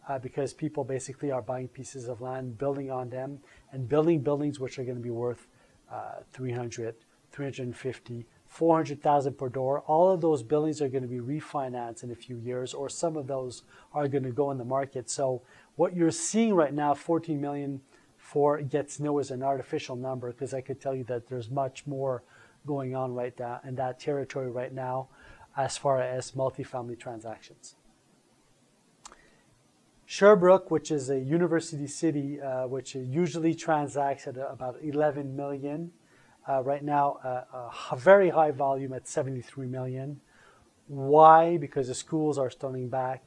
uh, 0.10 0.18
because 0.18 0.54
people 0.54 0.84
basically 0.84 1.32
are 1.32 1.44
buying 1.44 1.68
pieces 1.68 2.08
of 2.08 2.22
land, 2.22 2.58
building 2.58 2.90
on 2.90 3.10
them, 3.10 3.40
and 3.72 3.88
building 3.88 4.22
buildings 4.22 4.60
which 4.60 4.80
are 4.80 4.84
going 4.84 4.98
to 4.98 5.04
be 5.04 5.10
worth 5.10 5.48
uh, 5.92 6.22
300, 6.32 6.96
350, 7.32 8.26
400,000 8.46 9.38
per 9.38 9.50
door. 9.50 9.84
All 9.88 10.12
of 10.12 10.22
those 10.22 10.44
buildings 10.44 10.82
are 10.82 10.90
going 10.90 11.04
to 11.04 11.10
be 11.10 11.20
refinanced 11.20 12.04
in 12.04 12.12
a 12.12 12.16
few 12.16 12.38
years, 12.38 12.74
or 12.74 12.90
some 12.90 13.18
of 13.18 13.28
those 13.28 13.64
are 13.94 14.08
going 14.08 14.24
to 14.24 14.32
go 14.32 14.52
in 14.52 14.58
the 14.58 14.66
market. 14.66 15.10
So 15.10 15.42
what 15.76 15.96
you're 15.96 16.12
seeing 16.12 16.54
right 16.54 16.74
now, 16.74 16.94
14 16.94 17.40
million 17.40 17.82
for 18.18 18.62
gets 18.62 18.98
Gatineau 18.98 19.20
is 19.20 19.32
an 19.32 19.44
artificial 19.44 19.96
number 19.96 20.32
because 20.32 20.54
I 20.54 20.62
could 20.62 20.82
tell 20.82 20.94
you 20.94 21.06
that 21.06 21.30
there's 21.30 21.50
much 21.50 21.88
more 21.88 22.24
going 22.66 22.96
on 22.96 23.14
right 23.14 23.34
now 23.40 23.62
in 23.66 23.76
that 23.76 24.00
territory 24.00 24.52
right 24.52 24.74
now 24.74 25.08
as 25.56 25.78
far 25.78 26.02
as 26.02 26.32
multifamily 26.32 27.00
transactions. 27.00 27.76
Sherbrooke, 30.10 30.72
which 30.72 30.90
is 30.90 31.10
a 31.10 31.20
university 31.20 31.86
city, 31.86 32.40
uh, 32.40 32.66
which 32.66 32.96
usually 32.96 33.54
transacts 33.54 34.26
at 34.26 34.38
about 34.38 34.78
11 34.82 35.36
million. 35.36 35.92
Uh, 36.48 36.64
right 36.64 36.82
now, 36.82 37.20
uh, 37.26 37.70
a 37.92 37.98
very 37.98 38.30
high 38.30 38.52
volume 38.52 38.94
at 38.94 39.06
73 39.06 39.68
million. 39.68 40.22
Why? 40.88 41.58
Because 41.58 41.90
the 41.90 41.94
schools 41.94 42.38
are 42.38 42.50
starting 42.50 42.88
back, 42.88 43.22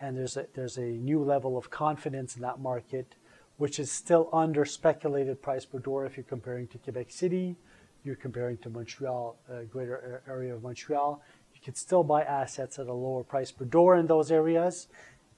and 0.00 0.18
there's 0.18 0.36
a, 0.36 0.48
there's 0.54 0.76
a 0.76 0.90
new 0.90 1.22
level 1.22 1.56
of 1.56 1.70
confidence 1.70 2.34
in 2.34 2.42
that 2.42 2.58
market, 2.58 3.14
which 3.56 3.78
is 3.78 3.92
still 3.92 4.28
under 4.32 4.64
speculated 4.64 5.40
price 5.40 5.64
per 5.64 5.78
door 5.78 6.04
if 6.04 6.16
you're 6.16 6.24
comparing 6.24 6.66
to 6.66 6.78
Quebec 6.78 7.12
City, 7.12 7.54
you're 8.02 8.16
comparing 8.16 8.58
to 8.58 8.70
Montreal, 8.70 9.38
uh, 9.48 9.62
greater 9.70 10.24
area 10.26 10.52
of 10.52 10.64
Montreal. 10.64 11.22
You 11.54 11.60
can 11.62 11.76
still 11.76 12.02
buy 12.02 12.24
assets 12.24 12.80
at 12.80 12.88
a 12.88 12.92
lower 12.92 13.22
price 13.22 13.52
per 13.52 13.64
door 13.64 13.96
in 13.96 14.08
those 14.08 14.32
areas 14.32 14.88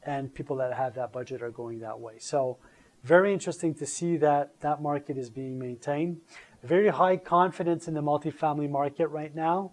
and 0.04 0.34
people 0.34 0.56
that 0.56 0.72
have 0.74 0.94
that 0.94 1.12
budget 1.12 1.42
are 1.42 1.50
going 1.50 1.80
that 1.80 1.98
way. 2.00 2.14
So 2.18 2.58
very 3.02 3.32
interesting 3.32 3.74
to 3.74 3.86
see 3.86 4.16
that 4.18 4.60
that 4.60 4.82
market 4.82 5.16
is 5.16 5.30
being 5.30 5.58
maintained. 5.58 6.20
Very 6.62 6.88
high 6.88 7.16
confidence 7.16 7.88
in 7.88 7.94
the 7.94 8.02
multifamily 8.02 8.68
market 8.68 9.08
right 9.08 9.34
now. 9.34 9.72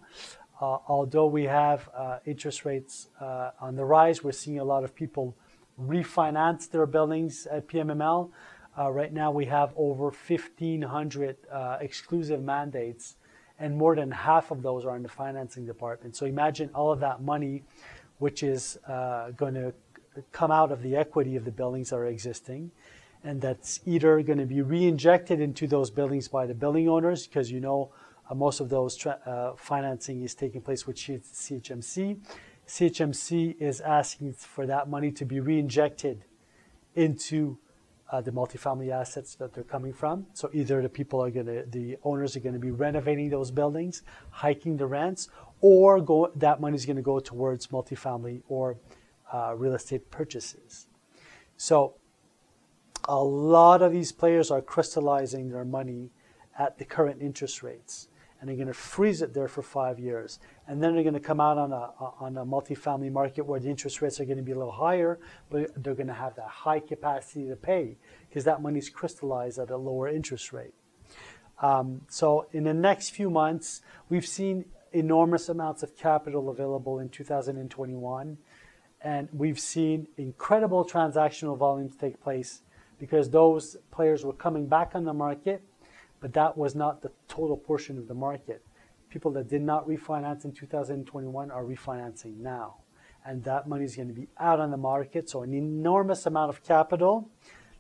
Uh, 0.60 0.78
although 0.88 1.28
we 1.28 1.44
have 1.44 1.90
uh, 1.96 2.18
interest 2.26 2.66
rates 2.66 3.10
uh, 3.22 3.52
on 3.60 3.76
the 3.76 3.86
rise, 3.86 4.24
we're 4.24 4.32
seeing 4.32 4.60
a 4.60 4.64
lot 4.64 4.84
of 4.84 4.96
people 4.96 5.36
refinance 5.80 6.70
their 6.70 6.86
buildings 6.86 7.46
at 7.48 7.68
PMML. 7.68 8.32
Uh, 8.78 8.92
right 8.92 9.14
now, 9.14 9.32
we 9.32 9.46
have 9.46 9.74
over 9.76 10.06
1,500 10.06 11.38
uh, 11.52 11.78
exclusive 11.82 12.42
mandates, 12.42 13.16
and 13.60 13.76
more 13.76 13.96
than 13.96 14.12
half 14.12 14.52
of 14.52 14.62
those 14.62 14.86
are 14.86 14.96
in 14.96 15.04
the 15.04 15.10
financing 15.10 15.66
department. 15.66 16.16
So 16.16 16.26
imagine 16.26 16.70
all 16.74 16.92
of 16.92 17.00
that 17.00 17.22
money, 17.22 17.64
which 18.20 18.44
is 18.44 18.78
uh, 18.88 19.32
going 19.32 19.56
to 19.56 19.74
come 20.32 20.52
out 20.52 20.72
of 20.72 20.82
the 20.82 20.96
equity 20.96 21.36
of 21.36 21.46
the 21.46 21.52
buildings 21.52 21.90
that 21.90 21.98
are 21.98 22.06
existing. 22.06 22.72
And 23.24 23.42
that's 23.42 23.80
either 23.86 24.22
going 24.22 24.40
to 24.40 24.46
be 24.46 24.62
re-injected 24.62 25.42
into 25.42 25.68
those 25.68 25.90
buildings 25.90 26.28
by 26.28 26.46
the 26.46 26.54
building 26.54 26.88
owners, 26.88 27.28
because 27.28 27.52
you 27.52 27.60
know 27.60 27.92
uh, 28.30 28.36
most 28.36 28.60
of 28.60 28.70
those 28.70 28.96
tra- 28.96 29.20
uh, 29.26 29.56
financing 29.56 30.24
is 30.24 30.36
taking 30.36 30.62
place 30.62 30.86
with 30.86 30.96
CHMC. 30.96 32.20
CHMC 32.68 33.60
is 33.60 33.82
asking 33.82 34.34
for 34.34 34.66
that 34.66 34.90
money 34.90 35.12
to 35.12 35.26
be 35.26 35.40
re-injected 35.40 36.26
into 36.96 37.58
uh, 38.12 38.22
the 38.22 38.32
multifamily 38.32 38.92
assets 38.92 39.36
that 39.36 39.54
they're 39.54 39.64
coming 39.64 39.94
from. 39.94 40.26
So 40.34 40.50
either 40.54 40.82
the 40.82 40.90
people 40.90 41.24
are 41.24 41.30
going 41.30 41.46
to, 41.46 41.64
the 41.68 41.98
owners 42.04 42.36
are 42.36 42.40
going 42.40 42.54
to 42.54 42.60
be 42.60 42.72
renovating 42.72 43.30
those 43.30 43.52
buildings, 43.52 44.04
hiking 44.30 44.78
the 44.78 44.86
rents, 44.86 45.30
or 45.62 46.02
go, 46.02 46.32
that 46.36 46.62
money 46.62 46.76
is 46.76 46.86
going 46.86 46.98
to 46.98 47.02
go 47.02 47.20
towards 47.20 47.68
multifamily 47.68 48.42
or 48.48 48.78
uh, 49.34 49.54
real 49.56 49.74
estate 49.74 50.10
purchases. 50.12 50.88
So 51.58 51.96
a 53.06 53.24
lot 53.24 53.82
of 53.82 53.92
these 53.92 54.12
players 54.12 54.52
are 54.52 54.62
crystallizing 54.62 55.50
their 55.50 55.66
money 55.66 56.12
at 56.58 56.78
the 56.78 56.86
current 56.86 57.22
interest 57.22 57.64
rates 57.64 58.08
and 58.40 58.48
they're 58.48 58.56
going 58.56 58.68
to 58.68 58.74
freeze 58.74 59.22
it 59.22 59.34
there 59.34 59.48
for 59.48 59.62
five 59.62 60.00
years. 60.00 60.40
And 60.68 60.82
then 60.82 60.94
they're 60.94 61.04
going 61.04 61.16
to 61.16 61.20
come 61.20 61.40
out 61.40 61.58
on 61.58 61.72
a, 61.72 61.92
on 62.20 62.38
a 62.38 62.46
multifamily 62.46 63.12
market 63.12 63.46
where 63.46 63.60
the 63.60 63.70
interest 63.70 64.02
rates 64.02 64.20
are 64.20 64.26
going 64.26 64.38
to 64.38 64.44
be 64.44 64.52
a 64.52 64.58
little 64.58 64.72
higher, 64.72 65.20
but 65.50 65.72
they're 65.84 65.96
going 65.96 66.08
to 66.08 66.14
have 66.14 66.36
that 66.36 66.48
high 66.48 66.80
capacity 66.80 67.48
to 67.48 67.56
pay 67.56 67.98
because 68.30 68.44
that 68.44 68.62
money 68.62 68.78
is 68.78 68.90
crystallized 68.90 69.58
at 69.58 69.72
a 69.72 69.78
lower 69.78 70.08
interest 70.08 70.54
rate. 70.54 70.76
Um, 71.62 72.02
so 72.10 72.46
in 72.52 72.64
the 72.64 72.74
next 72.74 73.10
few 73.10 73.32
months, 73.32 73.82
we've 74.10 74.28
seen 74.28 74.66
enormous 74.92 75.50
amounts 75.50 75.82
of 75.82 75.98
capital 75.98 76.50
available 76.50 77.00
in 77.00 77.10
2021 77.10 78.38
and 79.02 79.30
we've 79.32 79.60
seen 79.60 80.08
incredible 80.18 80.86
transactional 80.86 81.58
volumes 81.58 81.96
take 81.96 82.22
place 82.22 82.62
because 83.00 83.30
those 83.30 83.78
players 83.92 84.26
were 84.26 84.34
coming 84.34 84.68
back 84.68 84.92
on 84.96 85.04
the 85.04 85.14
market, 85.14 85.62
but 86.20 86.34
that 86.34 86.58
was 86.58 86.76
not 86.76 87.02
the 87.02 87.12
total 87.28 87.58
portion 87.58 87.98
of 87.98 88.08
the 88.08 88.14
market. 88.14 88.64
People 89.10 89.32
that 89.32 89.48
did 89.48 89.62
not 89.62 89.88
refinance 89.88 90.46
in 90.46 90.52
2021 90.52 91.52
are 91.52 91.64
refinancing 91.64 92.38
now. 92.38 92.78
And 93.26 93.44
that 93.44 93.68
money 93.68 93.84
is 93.84 93.96
going 93.96 94.08
to 94.08 94.14
be 94.14 94.28
out 94.40 94.60
on 94.60 94.72
the 94.72 94.78
market. 94.78 95.30
So, 95.30 95.44
an 95.44 95.54
enormous 95.54 96.26
amount 96.26 96.50
of 96.50 96.64
capital 96.64 97.30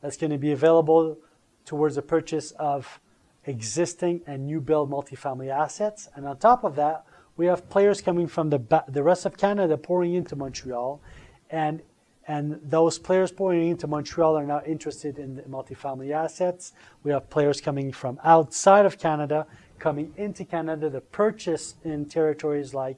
that's 0.01 0.17
going 0.17 0.31
to 0.31 0.37
be 0.37 0.51
available 0.51 1.17
towards 1.65 1.95
the 1.95 2.01
purchase 2.01 2.51
of 2.51 2.99
existing 3.45 4.21
and 4.27 4.45
new 4.45 4.59
build 4.59 4.91
multifamily 4.91 5.49
assets. 5.49 6.09
And 6.15 6.27
on 6.27 6.37
top 6.37 6.63
of 6.63 6.75
that, 6.75 7.05
we 7.37 7.45
have 7.45 7.69
players 7.69 8.01
coming 8.01 8.27
from 8.27 8.49
the, 8.49 8.83
the 8.87 9.03
rest 9.03 9.25
of 9.25 9.37
Canada 9.37 9.77
pouring 9.77 10.15
into 10.15 10.35
Montreal, 10.35 10.99
and 11.49 11.81
and 12.29 12.59
those 12.61 12.99
players 12.99 13.31
pouring 13.31 13.69
into 13.69 13.87
Montreal 13.87 14.37
are 14.37 14.45
now 14.45 14.61
interested 14.65 15.17
in 15.17 15.35
the 15.37 15.43
multifamily 15.43 16.11
assets. 16.11 16.73
We 17.03 17.11
have 17.11 17.29
players 17.29 17.61
coming 17.61 17.93
from 17.93 18.19
outside 18.21 18.85
of 18.85 18.99
Canada 18.99 19.47
coming 19.79 20.13
into 20.17 20.43
Canada 20.43 20.89
to 20.89 20.99
purchase 20.99 21.75
in 21.85 22.05
territories 22.05 22.73
like 22.73 22.97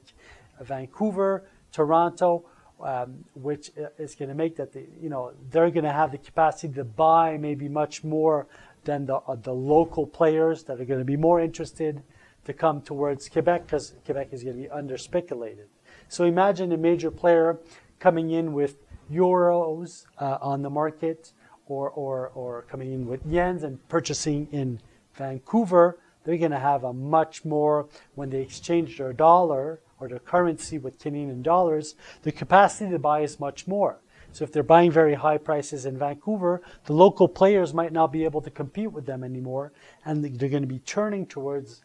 Vancouver, 0.60 1.44
Toronto, 1.70 2.44
um, 2.82 3.24
which 3.34 3.70
is 3.98 4.14
going 4.14 4.30
to 4.30 4.34
make 4.34 4.56
that 4.56 4.72
the, 4.72 4.86
you 5.00 5.10
know 5.10 5.32
they're 5.50 5.70
going 5.70 5.84
to 5.84 5.92
have 5.92 6.10
the 6.10 6.18
capacity 6.18 6.72
to 6.74 6.84
buy 6.84 7.36
maybe 7.36 7.68
much 7.68 8.02
more 8.02 8.46
than 8.84 9.06
the 9.06 9.16
uh, 9.16 9.36
the 9.36 9.52
local 9.52 10.06
players 10.06 10.64
that 10.64 10.80
are 10.80 10.84
going 10.84 10.98
to 10.98 11.04
be 11.04 11.16
more 11.16 11.40
interested 11.40 12.02
to 12.44 12.52
come 12.52 12.80
towards 12.82 13.28
Quebec 13.28 13.66
because 13.66 13.94
Quebec 14.04 14.28
is 14.32 14.42
going 14.42 14.56
to 14.56 14.62
be 14.62 14.68
under 14.68 14.96
speculated. 14.96 15.68
So 16.08 16.24
imagine 16.24 16.72
a 16.72 16.76
major 16.76 17.10
player 17.10 17.58
coming 17.98 18.30
in 18.30 18.52
with 18.52 18.76
euros 19.12 20.06
uh, 20.18 20.38
on 20.40 20.62
the 20.62 20.70
market 20.70 21.32
or, 21.66 21.90
or, 21.90 22.28
or 22.34 22.62
coming 22.62 22.92
in 22.92 23.06
with 23.06 23.26
yens 23.26 23.62
and 23.62 23.86
purchasing 23.88 24.48
in 24.52 24.80
Vancouver 25.14 25.98
they're 26.24 26.38
going 26.38 26.50
to 26.50 26.58
have 26.58 26.84
a 26.84 26.92
much 26.92 27.44
more, 27.44 27.88
when 28.14 28.30
they 28.30 28.40
exchange 28.40 28.98
their 28.98 29.12
dollar 29.12 29.80
or 29.98 30.08
their 30.08 30.18
currency 30.18 30.78
with 30.78 30.98
Canadian 30.98 31.42
dollars, 31.42 31.94
the 32.22 32.32
capacity 32.32 32.90
to 32.90 32.98
buy 32.98 33.20
is 33.20 33.40
much 33.40 33.66
more. 33.66 34.00
So 34.32 34.44
if 34.44 34.52
they're 34.52 34.62
buying 34.62 34.92
very 34.92 35.14
high 35.14 35.38
prices 35.38 35.86
in 35.86 35.98
Vancouver, 35.98 36.62
the 36.84 36.92
local 36.92 37.26
players 37.26 37.74
might 37.74 37.92
not 37.92 38.12
be 38.12 38.24
able 38.24 38.40
to 38.42 38.50
compete 38.50 38.92
with 38.92 39.06
them 39.06 39.24
anymore, 39.24 39.72
and 40.04 40.24
they're 40.24 40.48
going 40.48 40.62
to 40.62 40.68
be 40.68 40.78
turning 40.80 41.26
towards 41.26 41.82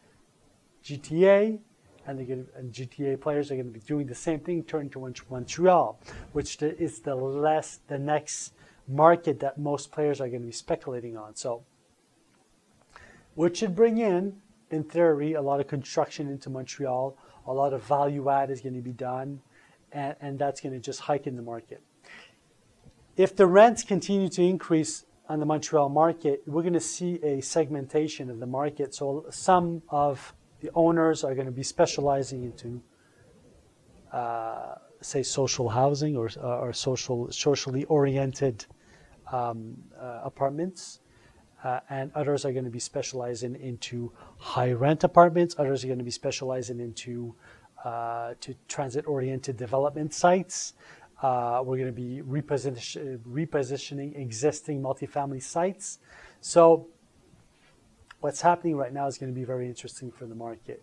GTA, 0.85 1.57
and, 2.05 2.19
to, 2.19 2.45
and 2.55 2.71
GTA 2.71 3.19
players 3.19 3.51
are 3.51 3.55
going 3.55 3.65
to 3.65 3.71
be 3.71 3.79
doing 3.79 4.05
the 4.05 4.15
same 4.15 4.39
thing, 4.39 4.63
turning 4.63 4.89
to 4.91 5.13
Montreal, 5.29 5.99
which 6.31 6.61
is 6.61 6.99
the 6.99 7.15
less 7.15 7.79
the 7.87 7.97
next 7.97 8.53
market 8.87 9.39
that 9.39 9.57
most 9.57 9.91
players 9.91 10.21
are 10.21 10.27
going 10.27 10.41
to 10.41 10.45
be 10.45 10.51
speculating 10.51 11.17
on. 11.17 11.35
So, 11.35 11.63
which 13.33 13.57
should 13.57 13.75
bring 13.75 13.97
in, 13.97 14.37
in 14.69 14.83
theory, 14.83 15.33
a 15.33 15.41
lot 15.41 15.59
of 15.59 15.67
construction 15.67 16.29
into 16.29 16.51
Montreal, 16.51 17.17
a 17.47 17.53
lot 17.53 17.73
of 17.73 17.83
value 17.83 18.29
add 18.29 18.51
is 18.51 18.61
going 18.61 18.75
to 18.75 18.81
be 18.81 18.93
done, 18.93 19.41
and, 19.91 20.15
and 20.21 20.39
that's 20.39 20.61
going 20.61 20.73
to 20.73 20.79
just 20.79 21.01
hike 21.01 21.25
in 21.25 21.35
the 21.35 21.41
market. 21.41 21.81
If 23.17 23.35
the 23.35 23.47
rents 23.47 23.83
continue 23.83 24.29
to 24.29 24.43
increase 24.43 25.05
on 25.27 25.39
the 25.39 25.45
Montreal 25.45 25.89
market, 25.89 26.43
we're 26.45 26.61
going 26.61 26.73
to 26.73 26.79
see 26.79 27.19
a 27.23 27.41
segmentation 27.41 28.29
of 28.29 28.39
the 28.39 28.45
market. 28.45 28.93
So 28.93 29.25
some 29.31 29.81
of 29.89 30.33
the 30.65 30.71
owners 30.73 31.23
are 31.23 31.35
going 31.35 31.45
to 31.45 31.51
be 31.51 31.63
specializing 31.63 32.43
into, 32.43 32.81
uh, 34.11 34.75
say, 35.01 35.21
social 35.21 35.69
housing 35.69 36.17
or, 36.17 36.27
or 36.41 36.73
social, 36.73 37.31
socially 37.31 37.83
oriented 37.85 38.65
um, 39.31 39.77
uh, 39.99 40.21
apartments. 40.23 41.01
Uh, 41.63 41.79
and 41.89 42.11
others 42.15 42.45
are 42.45 42.51
going 42.51 42.65
to 42.65 42.71
be 42.71 42.79
specializing 42.79 43.55
into 43.55 44.11
high 44.37 44.71
rent 44.71 45.03
apartments. 45.03 45.55
Others 45.57 45.83
are 45.83 45.87
going 45.87 46.03
to 46.05 46.09
be 46.13 46.17
specializing 46.23 46.79
into 46.79 47.35
uh, 47.83 48.33
to 48.41 48.55
transit-oriented 48.67 49.55
development 49.57 50.13
sites. 50.13 50.73
Uh, 51.21 51.61
we're 51.63 51.77
going 51.77 51.93
to 51.95 52.01
be 52.07 52.21
reposition, 52.23 53.19
repositioning 53.19 54.19
existing 54.19 54.81
multifamily 54.81 55.41
sites. 55.41 55.99
So 56.41 56.87
what's 58.25 58.41
happening 58.41 58.75
right 58.75 58.91
now 58.91 59.05
is 59.05 59.19
going 59.19 59.31
to 59.31 59.39
be 59.39 59.45
very 59.45 59.67
interesting 59.67 60.09
for 60.11 60.25
the 60.25 60.33
market. 60.33 60.81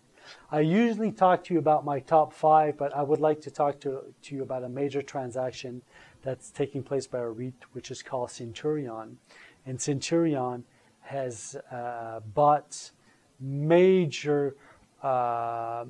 I 0.53 0.61
usually 0.61 1.11
talk 1.11 1.43
to 1.47 1.55
you 1.55 1.59
about 1.59 1.85
my 1.85 1.99
top 1.99 2.33
five, 2.33 2.79
but 2.79 2.97
I 2.97 3.03
would 3.03 3.19
like 3.19 3.41
to 3.41 3.51
talk 3.51 3.81
to, 3.81 4.15
to 4.23 4.37
you 4.37 4.43
about 4.45 4.63
a 4.63 4.69
major 4.69 5.03
transaction 5.03 5.83
that's 6.23 6.51
taking 6.53 6.85
place 6.85 7.09
by 7.09 7.19
a 7.19 7.29
REIT, 7.29 7.61
which 7.73 7.91
is 7.91 8.01
called 8.01 8.31
Centurion. 8.31 9.19
And 9.67 9.81
Centurion 9.81 10.63
has 11.01 11.57
uh, 11.73 12.21
bought 12.33 12.93
major 13.41 14.55
uh, 15.03 15.85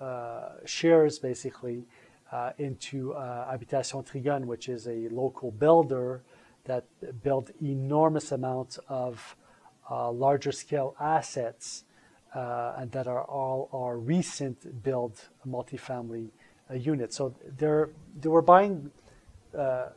uh, 0.00 0.48
shares, 0.64 1.18
basically, 1.18 1.86
uh, 2.30 2.52
into 2.58 3.14
uh, 3.14 3.50
Habitation 3.50 4.04
Trigone, 4.04 4.44
which 4.44 4.68
is 4.68 4.86
a 4.86 5.08
local 5.08 5.50
builder 5.50 6.22
that 6.66 6.84
built 7.24 7.50
enormous 7.60 8.30
amounts 8.30 8.78
of 8.88 9.34
uh, 9.90 10.10
larger 10.10 10.52
scale 10.52 10.96
assets 11.00 11.84
and 12.34 12.90
that 12.90 13.06
are 13.06 13.22
all 13.24 13.68
our 13.72 13.96
recent 13.96 14.82
build 14.82 15.28
multifamily 15.46 16.30
units. 16.74 17.16
So 17.16 17.34
they're 17.58 17.90
they 18.20 18.28
were 18.28 18.42
buying 18.42 18.90
uh, 19.56 19.90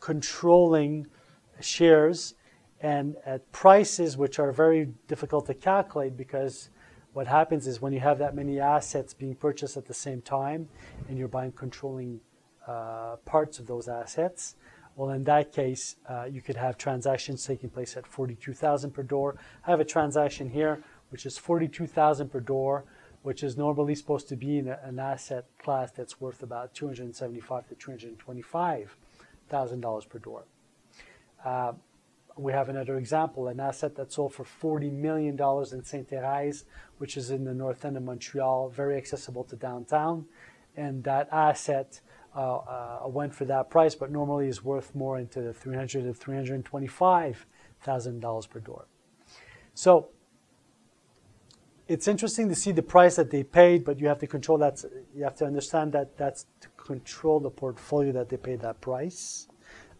controlling 0.00 1.06
shares 1.60 2.34
and 2.80 3.16
at 3.24 3.50
prices 3.52 4.16
which 4.16 4.38
are 4.38 4.52
very 4.52 4.88
difficult 5.06 5.46
to 5.46 5.54
calculate 5.54 6.16
because 6.16 6.70
what 7.12 7.26
happens 7.26 7.66
is 7.66 7.80
when 7.80 7.92
you 7.92 8.00
have 8.00 8.18
that 8.18 8.34
many 8.34 8.58
assets 8.58 9.14
being 9.14 9.34
purchased 9.34 9.76
at 9.76 9.86
the 9.86 9.94
same 9.94 10.20
time 10.22 10.68
and 11.08 11.16
you're 11.16 11.28
buying 11.28 11.52
controlling 11.52 12.20
uh, 12.66 13.16
parts 13.24 13.58
of 13.58 13.66
those 13.66 13.88
assets, 13.88 14.56
well, 14.96 15.10
in 15.10 15.24
that 15.24 15.52
case, 15.52 15.96
uh, 16.08 16.24
you 16.24 16.42
could 16.42 16.56
have 16.56 16.76
transactions 16.76 17.46
taking 17.46 17.70
place 17.70 17.96
at 17.96 18.06
42,000 18.06 18.90
per 18.90 19.02
door. 19.02 19.36
I 19.66 19.70
have 19.70 19.80
a 19.80 19.84
transaction 19.84 20.50
here 20.50 20.82
which 21.12 21.26
is 21.26 21.36
42,000 21.36 22.30
per 22.30 22.40
door, 22.40 22.84
which 23.20 23.42
is 23.42 23.56
normally 23.56 23.94
supposed 23.94 24.28
to 24.30 24.36
be 24.36 24.58
in 24.58 24.68
a, 24.68 24.78
an 24.82 24.98
asset 24.98 25.44
class 25.62 25.92
that's 25.92 26.20
worth 26.20 26.42
about 26.42 26.74
275 26.74 27.68
to 27.68 27.74
225 27.74 28.96
thousand 29.50 29.80
dollars 29.80 30.06
per 30.06 30.18
door. 30.18 30.44
Uh, 31.44 31.72
we 32.38 32.52
have 32.52 32.70
another 32.70 32.96
example, 32.96 33.48
an 33.48 33.60
asset 33.60 33.94
that 33.96 34.10
sold 34.10 34.32
for 34.32 34.44
$40 34.44 34.90
million 34.90 35.34
in 35.38 35.84
Sainte-Thérèse, 35.84 36.64
which 36.96 37.18
is 37.18 37.30
in 37.30 37.44
the 37.44 37.52
north 37.52 37.84
end 37.84 37.98
of 37.98 38.02
Montreal, 38.02 38.70
very 38.70 38.96
accessible 38.96 39.44
to 39.44 39.56
downtown. 39.56 40.24
And 40.74 41.04
that 41.04 41.28
asset 41.30 42.00
uh, 42.34 42.56
uh, 43.04 43.08
went 43.08 43.34
for 43.34 43.44
that 43.44 43.70
price, 43.70 43.94
but 43.94 44.10
normally 44.10 44.48
is 44.48 44.64
worth 44.64 44.94
more 44.94 45.18
into 45.18 45.40
the 45.40 45.52
300 45.52 46.04
to 46.04 46.14
325 46.14 47.46
thousand 47.82 48.20
dollars 48.20 48.46
per 48.46 48.60
door. 48.60 48.86
So 49.74 50.08
it's 51.88 52.08
interesting 52.08 52.48
to 52.48 52.54
see 52.54 52.72
the 52.72 52.82
price 52.82 53.16
that 53.16 53.30
they 53.30 53.42
paid, 53.42 53.84
but 53.84 53.98
you 53.98 54.08
have 54.08 54.18
to 54.20 54.26
control 54.26 54.58
that. 54.58 54.82
You 55.14 55.24
have 55.24 55.34
to 55.36 55.44
understand 55.44 55.92
that 55.92 56.16
that's 56.16 56.46
to 56.60 56.68
control 56.76 57.40
the 57.40 57.50
portfolio 57.50 58.12
that 58.12 58.28
they 58.28 58.36
paid 58.36 58.60
that 58.60 58.80
price. 58.80 59.48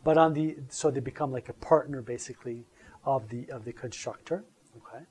But 0.04 0.16
on 0.18 0.32
the 0.32 0.56
so 0.68 0.90
they 0.90 1.00
become 1.00 1.32
like 1.32 1.48
a 1.48 1.54
partner 1.54 2.02
basically 2.02 2.64
of 3.04 3.28
the 3.28 3.50
of 3.50 3.64
the 3.64 3.72
constructor. 3.72 4.44
Okay. 4.78 5.04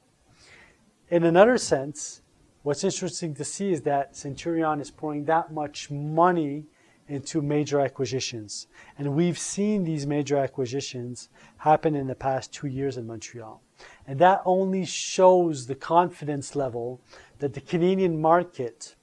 In 1.10 1.24
another 1.24 1.58
sense, 1.58 2.22
what's 2.64 2.84
interesting 2.84 3.36
to 3.36 3.44
see 3.44 3.72
is 3.72 3.82
that 3.82 4.16
Centurion 4.16 4.80
is 4.80 4.90
pouring 4.90 5.26
that 5.26 5.54
much 5.54 5.92
money 5.92 6.66
into 7.08 7.42
major 7.42 7.80
acquisitions. 7.80 8.68
And 8.98 9.16
we've 9.16 9.38
seen 9.38 9.84
these 9.84 10.08
major 10.08 10.38
acquisitions 10.38 11.30
happen 11.58 11.96
in 11.96 12.08
the 12.08 12.16
past 12.16 12.54
two 12.54 12.68
years 12.68 12.98
in 12.98 13.08
Montreal. 13.08 13.62
And 14.08 14.20
that 14.20 14.42
only 14.46 14.86
shows 14.86 15.68
the 15.68 15.76
confidence 15.76 16.56
level 16.56 17.02
that 17.40 17.54
the 17.54 17.62
Canadian 17.62 18.22
market 18.22 18.96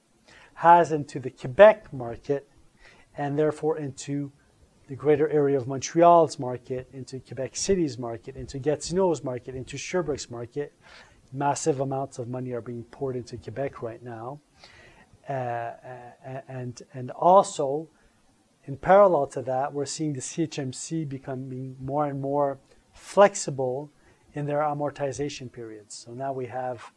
has 0.54 0.92
into 0.92 1.20
the 1.20 1.30
Quebec 1.30 1.92
market 1.92 2.48
and 3.16 3.38
therefore 3.38 3.78
into 3.78 4.32
the 4.88 4.96
greater 4.96 5.28
area 5.28 5.56
of 5.56 5.68
Montreal's 5.68 6.38
market, 6.38 6.88
into 6.92 7.20
Quebec 7.20 7.54
City's 7.54 7.98
market, 7.98 8.36
into 8.36 8.58
Gatineau's 8.58 9.22
market, 9.22 9.54
into 9.54 9.76
Sherbrooke's 9.76 10.30
market. 10.30 10.72
Massive 11.30 11.80
amounts 11.80 12.18
of 12.18 12.28
money 12.28 12.52
are 12.52 12.62
being 12.62 12.84
poured 12.84 13.14
into 13.14 13.36
Quebec 13.36 13.82
right 13.82 14.02
now. 14.02 14.40
Uh, 15.28 15.32
uh 15.32 16.40
and, 16.48 16.82
and 16.94 17.10
also, 17.12 17.88
in 18.64 18.76
parallel 18.76 19.26
to 19.26 19.42
that, 19.42 19.72
we're 19.72 19.86
seeing 19.86 20.12
the 20.12 20.20
CHMC 20.20 21.08
becoming 21.08 21.76
more 21.80 22.06
and 22.06 22.20
more 22.20 22.58
flexible 22.92 23.90
in 24.34 24.46
their 24.46 24.60
amortization 24.60 25.50
periods. 25.50 25.94
So 25.94 26.12
now 26.12 26.32
we 26.32 26.46
have 26.46 26.92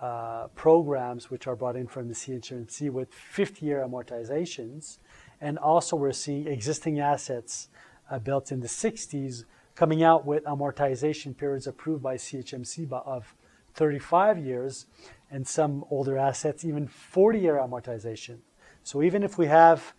uh, 0.00 0.48
programs 0.54 1.30
which 1.30 1.46
are 1.46 1.56
brought 1.56 1.76
in 1.76 1.86
from 1.86 2.08
the 2.08 2.14
CHMC 2.14 2.90
with 2.90 3.10
50-year 3.12 3.84
amortizations, 3.86 4.98
and 5.40 5.58
also 5.58 5.96
we're 5.96 6.12
seeing 6.12 6.46
existing 6.46 7.00
assets 7.00 7.68
uh, 8.10 8.18
built 8.18 8.52
in 8.52 8.60
the 8.60 8.68
60s 8.68 9.44
coming 9.74 10.02
out 10.02 10.24
with 10.26 10.44
amortization 10.44 11.36
periods 11.36 11.66
approved 11.66 12.02
by 12.02 12.16
CHMC 12.16 12.90
of 12.92 13.34
35 13.74 14.38
years, 14.38 14.86
and 15.30 15.46
some 15.46 15.84
older 15.90 16.16
assets 16.16 16.64
even 16.64 16.88
40-year 16.88 17.54
amortization. 17.54 18.38
So 18.82 19.02
even 19.02 19.22
if 19.22 19.38
we 19.38 19.46
have 19.46 19.94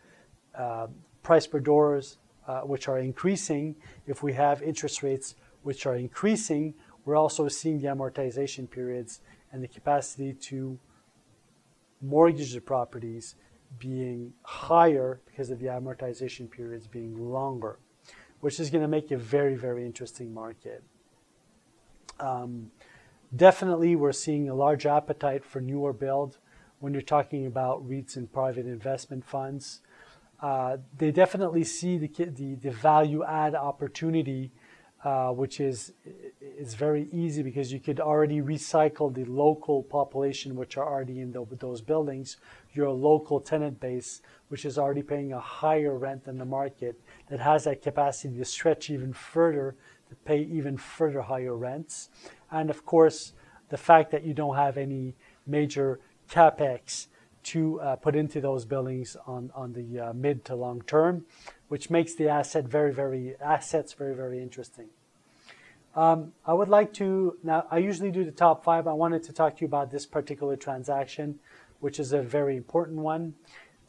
uh, 0.56 0.88
price 1.24 1.46
per 1.46 1.60
doors 1.60 2.18
uh, 2.48 2.62
which 2.62 2.88
are 2.88 3.00
increasing, 3.00 3.76
if 4.06 4.24
we 4.24 4.34
have 4.34 4.62
interest 4.62 5.04
rates 5.04 5.36
which 5.64 5.86
are 5.86 5.96
increasing, 5.96 6.74
we're 7.04 7.18
also 7.18 7.48
seeing 7.48 7.82
the 7.82 7.88
amortization 7.88 8.70
periods 8.70 9.20
and 9.52 9.62
the 9.62 9.68
capacity 9.68 10.34
to 10.34 10.80
mortgage 12.02 12.54
the 12.54 12.62
properties 12.62 13.36
being 13.80 14.34
higher 14.44 15.20
because 15.26 15.50
of 15.50 15.60
the 15.60 15.66
amortization 15.66 16.50
periods 16.50 16.88
being 16.88 17.18
longer, 17.18 17.80
which 18.40 18.60
is 18.60 18.70
going 18.70 18.82
to 18.82 18.88
make 18.88 19.12
a 19.12 19.18
very, 19.18 19.56
very 19.56 19.86
interesting 19.86 20.34
market. 20.34 20.84
Um, 22.20 22.72
definitely, 23.36 23.96
we're 23.96 24.12
seeing 24.12 24.50
a 24.50 24.56
large 24.56 24.86
appetite 24.86 25.44
for 25.44 25.62
newer 25.62 25.94
build 25.94 26.38
when 26.80 26.94
you're 26.94 27.02
talking 27.02 27.46
about 27.46 27.88
REITs 27.88 28.16
and 28.16 28.32
private 28.32 28.66
investment 28.66 29.26
funds. 29.26 29.82
Uh, 30.40 30.78
they 30.96 31.12
definitely 31.12 31.64
see 31.64 31.98
the, 31.98 32.08
the, 32.08 32.56
the 32.56 32.72
value 32.72 33.24
add 33.24 33.56
opportunity, 33.56 34.52
uh, 35.04 35.30
which 35.30 35.60
is 35.60 35.94
is 36.58 36.74
very 36.74 37.08
easy 37.12 37.44
because 37.44 37.72
you 37.72 37.80
could 37.80 38.00
already 38.00 38.42
recycle 38.42 39.14
the 39.14 39.26
local 39.26 39.84
population 39.84 40.56
which 40.56 40.76
are 40.76 40.88
already 40.88 41.22
in 41.22 41.32
the, 41.32 41.46
those 41.60 41.82
buildings, 41.82 42.38
your 42.74 42.90
local 42.90 43.40
tenant 43.40 43.80
base, 43.80 44.22
which 44.50 44.66
is 44.66 44.78
already 44.78 45.04
paying 45.04 45.34
a 45.34 45.40
higher 45.40 45.98
rent 45.98 46.24
than 46.26 46.38
the 46.38 46.46
market, 46.46 47.00
that 47.30 47.40
has 47.40 47.66
that 47.66 47.82
capacity 47.82 48.36
to 48.38 48.46
stretch 48.46 48.90
even 48.90 49.14
further, 49.14 49.76
to 50.10 50.16
pay 50.16 50.42
even 50.42 50.78
further 50.78 51.22
higher 51.22 51.56
rents. 51.56 52.10
And 52.52 52.70
of 52.70 52.86
course, 52.86 53.34
the 53.70 53.78
fact 53.78 54.12
that 54.12 54.24
you 54.24 54.34
don't 54.34 54.56
have 54.56 54.78
any 54.78 55.16
major 55.46 56.00
capex 56.30 57.08
to 57.44 57.80
uh, 57.80 57.96
put 57.96 58.16
into 58.16 58.42
those 58.42 58.66
buildings 58.66 59.16
on, 59.26 59.52
on 59.56 59.74
the 59.74 60.00
uh, 60.00 60.14
mid 60.14 60.44
to 60.46 60.56
long 60.56 60.82
term, 60.82 61.26
which 61.70 61.90
makes 61.90 62.14
the 62.16 62.28
asset 62.28 62.66
very, 62.66 62.94
very 62.94 63.36
assets 63.42 63.94
very, 63.94 64.16
very 64.16 64.42
interesting. 64.42 64.88
Um, 65.96 66.34
I 66.46 66.54
would 66.54 66.70
like 66.70 66.94
to 66.96 67.38
now. 67.44 67.66
I 67.72 67.80
usually 67.80 68.12
do 68.12 68.24
the 68.24 68.32
top 68.32 68.64
five. 68.64 68.86
I 68.86 68.94
wanted 68.94 69.24
to 69.24 69.34
talk 69.34 69.56
to 69.56 69.62
you 69.62 69.68
about 69.68 69.92
this 69.92 70.06
particular 70.06 70.56
transaction, 70.56 71.40
which 71.80 72.00
is 72.00 72.14
a 72.14 72.22
very 72.22 72.56
important 72.56 73.00
one, 73.00 73.34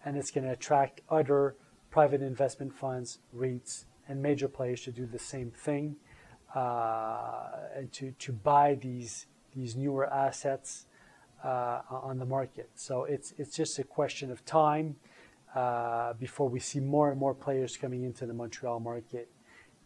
and 0.05 0.17
it's 0.17 0.31
going 0.31 0.45
to 0.45 0.53
attract 0.53 1.03
other 1.11 1.57
private 1.91 2.23
investment 2.23 2.73
funds, 2.73 3.19
REITs, 3.37 3.85
and 4.09 4.23
major 4.23 4.49
players 4.49 4.83
to 4.83 4.91
do 4.91 5.05
the 5.05 5.19
same 5.19 5.51
thing, 5.51 5.97
to 6.55 8.13
to 8.19 8.33
buy 8.33 8.75
these 8.75 9.27
these 9.55 9.77
newer 9.77 10.13
assets 10.13 10.87
uh, 11.45 11.81
on 11.91 12.19
the 12.19 12.27
market. 12.27 12.71
So 12.75 13.05
it's 13.05 13.35
it's 13.39 13.57
just 13.57 13.79
a 13.79 13.85
question 13.85 14.31
of 14.31 14.45
time 14.45 14.97
uh, 15.55 16.13
before 16.15 16.49
we 16.49 16.61
see 16.61 16.81
more 16.81 17.11
and 17.11 17.19
more 17.19 17.35
players 17.35 17.77
coming 17.77 18.05
into 18.05 18.27
the 18.27 18.35
Montreal 18.35 18.81
market, 18.81 19.29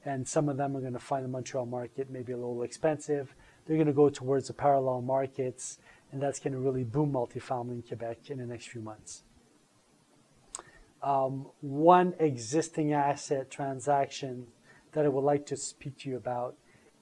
and 0.05 0.27
some 0.27 0.49
of 0.49 0.57
them 0.57 0.77
are 0.77 0.81
going 0.81 0.93
to 0.93 0.99
find 0.99 1.25
the 1.25 1.29
Montreal 1.29 1.67
market 1.67 2.11
maybe 2.11 2.33
a 2.33 2.37
little 2.37 2.63
expensive. 2.63 3.35
They're 3.67 3.77
going 3.77 3.87
to 3.87 3.93
go 3.93 4.09
towards 4.09 4.49
the 4.49 4.55
parallel 4.55 5.03
markets, 5.03 5.79
and 6.11 6.21
that's 6.21 6.41
going 6.41 6.53
to 6.53 6.59
really 6.59 6.85
boom 6.85 7.13
multifamily 7.13 7.73
in 7.73 7.83
Quebec 7.83 8.31
in 8.31 8.39
the 8.39 8.47
next 8.47 8.69
few 8.69 8.81
months. 8.81 9.23
Um, 11.03 11.49
one 11.61 12.15
existing 12.21 12.93
asset 12.93 13.51
transaction 13.51 14.47
that 14.93 15.05
I 15.05 15.09
would 15.09 15.25
like 15.25 15.47
to 15.47 15.57
speak 15.57 15.99
to 15.99 16.09
you 16.09 16.17
about 16.17 16.55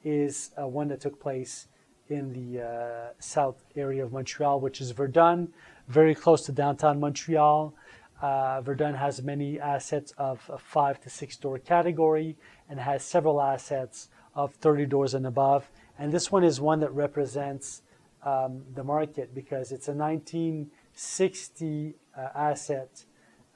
is 0.02 0.50
uh, 0.60 0.66
one 0.66 0.88
that 0.88 1.00
took 1.00 1.20
place 1.20 1.68
in 2.08 2.32
the 2.32 2.62
uh, 2.62 3.12
south 3.18 3.64
area 3.76 4.04
of 4.04 4.12
Montreal, 4.12 4.60
which 4.60 4.80
is 4.80 4.90
Verdun, 4.90 5.52
very 5.88 6.14
close 6.14 6.44
to 6.46 6.52
downtown 6.52 6.98
Montreal. 6.98 7.74
Uh, 8.20 8.60
Verdun 8.60 8.94
has 8.94 9.22
many 9.22 9.60
assets 9.60 10.12
of 10.18 10.50
a 10.52 10.58
five 10.58 11.00
to 11.02 11.10
six 11.10 11.36
door 11.36 11.58
category 11.58 12.36
and 12.68 12.80
has 12.80 13.02
several 13.02 13.40
assets 13.40 14.08
of 14.34 14.54
30 14.54 14.86
doors 14.86 15.14
and 15.14 15.26
above. 15.26 15.70
And 15.98 16.12
this 16.12 16.30
one 16.30 16.44
is 16.44 16.60
one 16.60 16.80
that 16.80 16.92
represents 16.92 17.82
um, 18.22 18.62
the 18.74 18.84
market 18.84 19.34
because 19.34 19.72
it's 19.72 19.88
a 19.88 19.92
1960 19.92 21.94
uh, 22.16 22.28
asset 22.34 23.04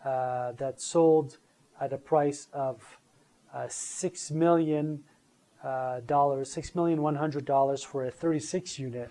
uh, 0.04 0.52
that 0.52 0.80
sold 0.80 1.38
at 1.80 1.92
a 1.92 1.98
price 1.98 2.48
of 2.52 2.98
six 3.68 4.30
million 4.30 5.04
uh, 5.62 6.00
dollars, 6.06 6.52
six 6.52 6.74
million 6.74 7.02
one 7.02 7.16
hundred 7.16 7.44
dollars 7.44 7.82
for 7.82 8.04
a 8.04 8.10
36 8.10 8.78
unit. 8.78 9.10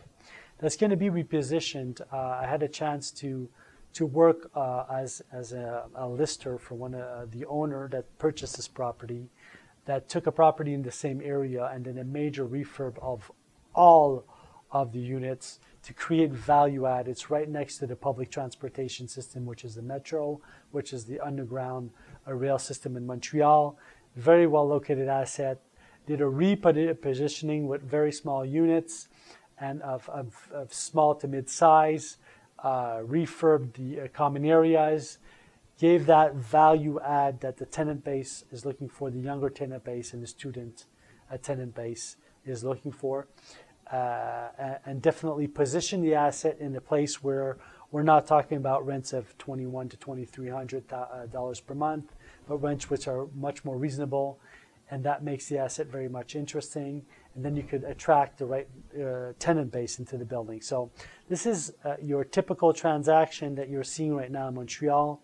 That's 0.60 0.78
going 0.78 0.92
to 0.92 0.98
be 0.98 1.10
repositioned. 1.10 2.02
Uh, 2.12 2.40
I 2.42 2.46
had 2.46 2.64
a 2.64 2.68
chance 2.68 3.12
to 3.12 3.50
to 3.94 4.06
work 4.06 4.50
uh, 4.56 4.86
as 4.92 5.22
as 5.32 5.54
a, 5.54 5.86
a, 5.96 6.08
lister 6.08 6.58
for 6.58 6.76
one 6.76 6.96
of 6.96 7.32
the 7.32 7.46
owner 7.46 7.88
that 7.90 8.18
purchased 8.18 8.56
this 8.56 8.68
property, 8.68 9.30
that 9.86 10.10
took 10.10 10.28
a 10.28 10.32
property 10.32 10.74
in 10.74 10.82
the 10.82 10.92
same 10.92 11.22
area 11.24 11.70
and 11.74 11.86
then 11.86 11.98
a 11.98 12.04
major 12.04 12.46
refurb 12.46 12.98
of 13.00 13.32
all 13.76 14.26
of 14.72 14.92
the 14.92 15.00
units 15.00 15.60
to 15.84 15.94
create 15.94 16.32
value 16.32 16.88
add. 16.88 17.08
It's 17.08 17.30
right 17.30 17.48
next 17.48 17.78
to 17.78 17.88
the 17.88 17.96
public 17.96 18.32
transportation 18.32 19.08
system, 19.08 19.46
which 19.46 19.64
is 19.64 19.76
the 19.76 19.82
metro, 19.82 20.42
which 20.72 20.94
is 20.94 21.06
the 21.06 21.20
underground 21.20 21.92
rail 22.26 22.58
system 22.58 22.98
in 22.98 23.06
Montreal. 23.06 23.78
Very 24.16 24.48
well 24.48 24.68
located 24.68 25.08
asset 25.08 25.60
did 26.06 26.22
a 26.22 26.26
repositioning 26.26 27.68
with 27.68 27.82
very 27.82 28.12
small 28.12 28.46
units 28.46 29.08
and 29.60 29.82
of, 29.82 30.08
of, 30.10 30.50
of 30.54 30.74
small 30.74 31.16
to 31.16 31.28
mid 31.28 31.50
size, 31.50 32.18
uh, 32.60 32.98
refurbed 32.98 33.74
the 33.74 34.02
uh, 34.02 34.08
common 34.14 34.46
areas, 34.46 35.20
gave 35.80 36.06
that 36.06 36.36
value 36.36 37.00
add 37.02 37.40
that 37.42 37.58
the 37.58 37.66
tenant 37.66 38.04
base 38.04 38.46
is 38.52 38.66
looking 38.66 38.90
for, 38.90 39.10
the 39.10 39.20
younger 39.20 39.50
tenant 39.50 39.84
base 39.84 40.14
and 40.14 40.22
the 40.22 40.28
student 40.28 40.86
uh, 41.32 41.38
tenant 41.38 41.74
base 41.76 42.18
is 42.46 42.64
looking 42.64 42.92
for, 42.92 43.28
uh, 43.92 44.48
and 44.86 45.02
definitely 45.02 45.48
position 45.48 46.02
the 46.02 46.14
asset 46.14 46.58
in 46.60 46.76
a 46.76 46.82
place 46.82 47.24
where 47.24 47.58
we're 47.92 48.04
not 48.04 48.26
talking 48.26 48.58
about 48.58 48.86
rents 48.86 49.14
of 49.14 49.38
21 49.38 49.90
to 49.90 49.98
2300 49.98 50.92
uh, 50.92 51.26
dollars 51.32 51.60
per 51.60 51.74
month, 51.74 52.14
but 52.48 52.58
rents 52.58 52.90
which 52.90 53.08
are 53.08 53.28
much 53.36 53.64
more 53.66 53.78
reasonable 53.78 54.40
and 54.94 55.04
that 55.04 55.24
makes 55.24 55.48
the 55.48 55.58
asset 55.58 55.88
very 55.88 56.08
much 56.08 56.36
interesting. 56.36 57.04
And 57.36 57.44
then 57.44 57.56
you 57.56 57.64
could 57.64 57.84
attract 57.84 58.38
the 58.38 58.46
right 58.46 58.68
uh, 58.96 59.34
tenant 59.40 59.72
base 59.72 59.98
into 59.98 60.18
the 60.18 60.26
building. 60.26 60.62
So 60.62 60.92
this 61.30 61.48
is 61.48 61.74
uh, 61.84 61.96
your 62.00 62.24
typical 62.24 62.74
transaction 62.74 63.56
that 63.56 63.70
you're 63.70 63.84
seeing 63.84 64.14
right 64.14 64.30
now 64.30 64.50
in 64.50 64.54
Montreal. 64.54 65.20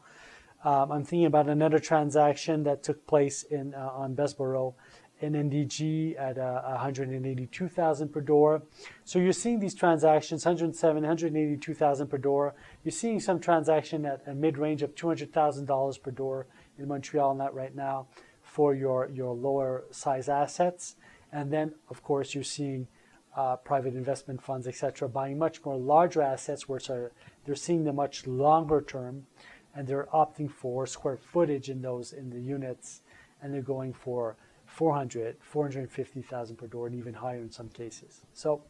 Um, 0.64 0.92
I'm 0.92 1.04
thinking 1.04 1.28
about 1.28 1.48
another 1.48 1.78
transaction 1.78 2.64
that 2.64 2.82
took 2.82 3.06
place 3.06 3.44
in 3.44 3.76
uh, 3.76 3.92
on 3.94 4.16
Bessborough 4.16 4.74
in 5.22 5.34
NDG 5.34 6.20
at 6.20 6.38
uh, 6.38 6.62
182,000 6.64 8.10
per 8.10 8.22
door. 8.22 8.64
So 9.04 9.20
you're 9.20 9.34
seeing 9.34 9.60
these 9.60 9.76
transactions, 9.76 10.46
107, 10.46 11.04
182,000 11.04 12.08
per 12.08 12.18
door. 12.18 12.56
You're 12.84 12.92
seeing 12.92 13.20
some 13.20 13.40
transaction 13.40 14.06
at 14.06 14.24
a 14.26 14.34
mid-range 14.34 14.82
of 14.82 14.96
$200,000 14.96 16.02
per 16.02 16.12
door 16.12 16.48
in 16.80 16.88
Montreal, 16.88 17.36
not 17.36 17.54
right 17.54 17.76
now 17.76 18.08
for 18.42 18.74
your, 18.74 19.10
your 19.14 19.34
lower 19.34 19.84
size 19.92 20.28
assets. 20.30 20.96
And 21.32 21.52
then, 21.52 21.74
of 21.90 22.04
course, 22.04 22.34
you're 22.34 22.44
seeing 22.44 22.88
uh, 23.36 23.56
private 23.58 23.94
investment 23.96 24.42
funds, 24.42 24.68
et 24.68 24.76
cetera, 24.76 25.08
buying 25.08 25.38
much 25.38 25.64
more 25.64 25.78
larger 25.78 26.22
assets, 26.22 26.68
which 26.68 26.90
are 26.90 27.12
they're 27.46 27.56
seeing 27.56 27.84
the 27.84 27.94
much 27.94 28.26
longer 28.26 28.82
term, 28.82 29.28
and 29.76 29.88
they're 29.88 30.08
opting 30.14 30.50
for 30.52 30.88
square 30.88 31.18
footage 31.18 31.70
in 31.70 31.82
those 31.82 32.12
in 32.12 32.30
the 32.32 32.40
units, 32.40 33.02
and 33.42 33.54
they're 33.54 33.62
going 33.62 33.94
for 33.94 34.36
400, 34.66 35.38
450,000 35.40 36.56
per 36.56 36.68
door, 36.68 36.88
and 36.88 36.96
even 36.96 37.14
higher 37.14 37.40
in 37.40 37.52
some 37.52 37.70
cases. 37.70 38.22
So. 38.34 38.64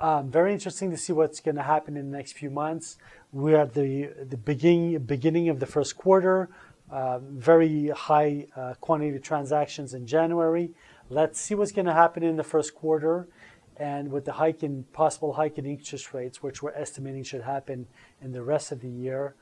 Um, 0.00 0.30
very 0.30 0.54
interesting 0.54 0.90
to 0.92 0.96
see 0.96 1.12
what's 1.12 1.40
going 1.40 1.56
to 1.56 1.62
happen 1.62 1.94
in 1.94 2.10
the 2.10 2.16
next 2.16 2.32
few 2.32 2.48
months. 2.48 2.96
We're 3.32 3.58
at 3.58 3.74
the 3.74 4.08
the 4.28 4.38
beginning 4.38 4.98
beginning 5.00 5.50
of 5.50 5.60
the 5.60 5.66
first 5.66 5.98
quarter. 5.98 6.48
Uh, 6.90 7.18
very 7.18 7.88
high 7.88 8.46
uh, 8.56 8.74
quantity 8.80 9.14
of 9.14 9.22
transactions 9.22 9.92
in 9.92 10.06
January. 10.06 10.70
Let's 11.10 11.38
see 11.38 11.54
what's 11.54 11.70
going 11.70 11.86
to 11.86 11.92
happen 11.92 12.22
in 12.22 12.36
the 12.36 12.42
first 12.42 12.74
quarter. 12.74 13.28
And 13.76 14.10
with 14.10 14.24
the 14.24 14.32
hike 14.32 14.62
in 14.62 14.84
possible 14.92 15.34
hike 15.34 15.58
in 15.58 15.66
interest 15.66 16.14
rates, 16.14 16.42
which 16.42 16.62
we're 16.62 16.72
estimating 16.72 17.22
should 17.22 17.42
happen 17.42 17.86
in 18.22 18.32
the 18.32 18.42
rest 18.42 18.72
of 18.72 18.80
the 18.80 18.88
year, 18.88 19.34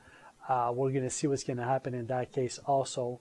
uh, 0.49 0.71
we're 0.75 0.91
going 0.91 1.03
to 1.03 1.09
see 1.09 1.27
what's 1.27 1.43
going 1.43 1.57
to 1.57 1.63
happen 1.63 1.93
in 1.93 2.05
that 2.07 2.33
case 2.33 2.59
also. 2.65 3.19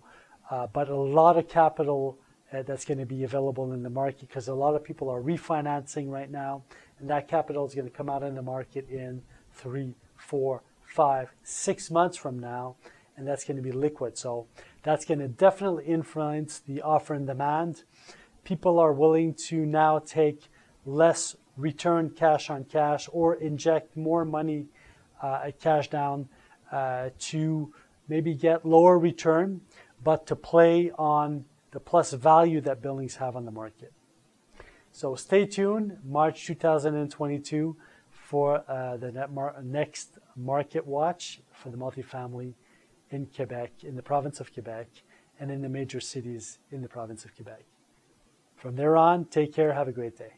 Uh, 0.50 0.66
but 0.66 0.88
a 0.88 0.96
lot 0.96 1.36
of 1.36 1.48
capital 1.48 2.18
uh, 2.52 2.62
that's 2.62 2.84
going 2.84 2.98
to 2.98 3.06
be 3.06 3.24
available 3.24 3.72
in 3.72 3.82
the 3.82 3.90
market 3.90 4.20
because 4.20 4.48
a 4.48 4.54
lot 4.54 4.74
of 4.74 4.82
people 4.82 5.10
are 5.10 5.20
refinancing 5.20 6.08
right 6.08 6.30
now, 6.30 6.62
and 7.00 7.10
that 7.10 7.28
capital 7.28 7.66
is 7.66 7.74
going 7.74 7.88
to 7.88 7.96
come 7.96 8.08
out 8.08 8.22
in 8.22 8.34
the 8.34 8.42
market 8.42 8.88
in 8.88 9.22
three, 9.52 9.94
four, 10.16 10.62
five, 10.84 11.30
six 11.42 11.90
months 11.90 12.16
from 12.16 12.38
now 12.38 12.76
and 13.18 13.26
that's 13.26 13.44
going 13.44 13.56
to 13.56 13.62
be 13.62 13.72
liquid. 13.72 14.16
So 14.16 14.46
that's 14.84 15.04
going 15.04 15.18
to 15.18 15.28
definitely 15.28 15.84
influence 15.84 16.60
the 16.60 16.80
offer 16.80 17.14
and 17.14 17.26
demand. 17.26 17.82
People 18.44 18.78
are 18.78 18.92
willing 18.92 19.34
to 19.48 19.66
now 19.66 19.98
take 19.98 20.48
less 20.86 21.36
return 21.56 22.10
cash 22.10 22.48
on 22.48 22.64
cash 22.64 23.08
or 23.12 23.34
inject 23.34 23.96
more 23.96 24.24
money 24.24 24.66
uh, 25.20 25.50
cash 25.60 25.90
down 25.90 26.28
uh, 26.70 27.10
to 27.18 27.74
maybe 28.08 28.34
get 28.34 28.64
lower 28.64 28.98
return, 28.98 29.60
but 30.04 30.26
to 30.28 30.36
play 30.36 30.92
on 30.96 31.44
the 31.72 31.80
plus 31.80 32.12
value 32.12 32.60
that 32.60 32.80
buildings 32.80 33.16
have 33.16 33.34
on 33.36 33.44
the 33.44 33.50
market. 33.50 33.92
So 34.98 35.14
stay 35.14 35.46
tuned, 35.46 35.96
March 36.04 36.44
2022 36.46 37.76
for 38.10 38.64
uh, 38.68 38.96
the 38.96 39.12
next 39.62 40.18
market 40.34 40.84
watch 40.84 41.40
for 41.52 41.70
the 41.70 41.76
multifamily 41.76 42.54
in 43.10 43.26
Quebec, 43.26 43.84
in 43.84 43.94
the 43.94 44.02
province 44.02 44.40
of 44.40 44.52
Quebec, 44.52 44.88
and 45.38 45.52
in 45.52 45.62
the 45.62 45.68
major 45.68 46.00
cities 46.00 46.58
in 46.72 46.82
the 46.82 46.88
province 46.88 47.24
of 47.24 47.32
Quebec. 47.36 47.62
From 48.56 48.74
there 48.74 48.96
on, 48.96 49.26
take 49.26 49.54
care, 49.54 49.72
have 49.72 49.86
a 49.86 49.92
great 49.92 50.18
day. 50.18 50.32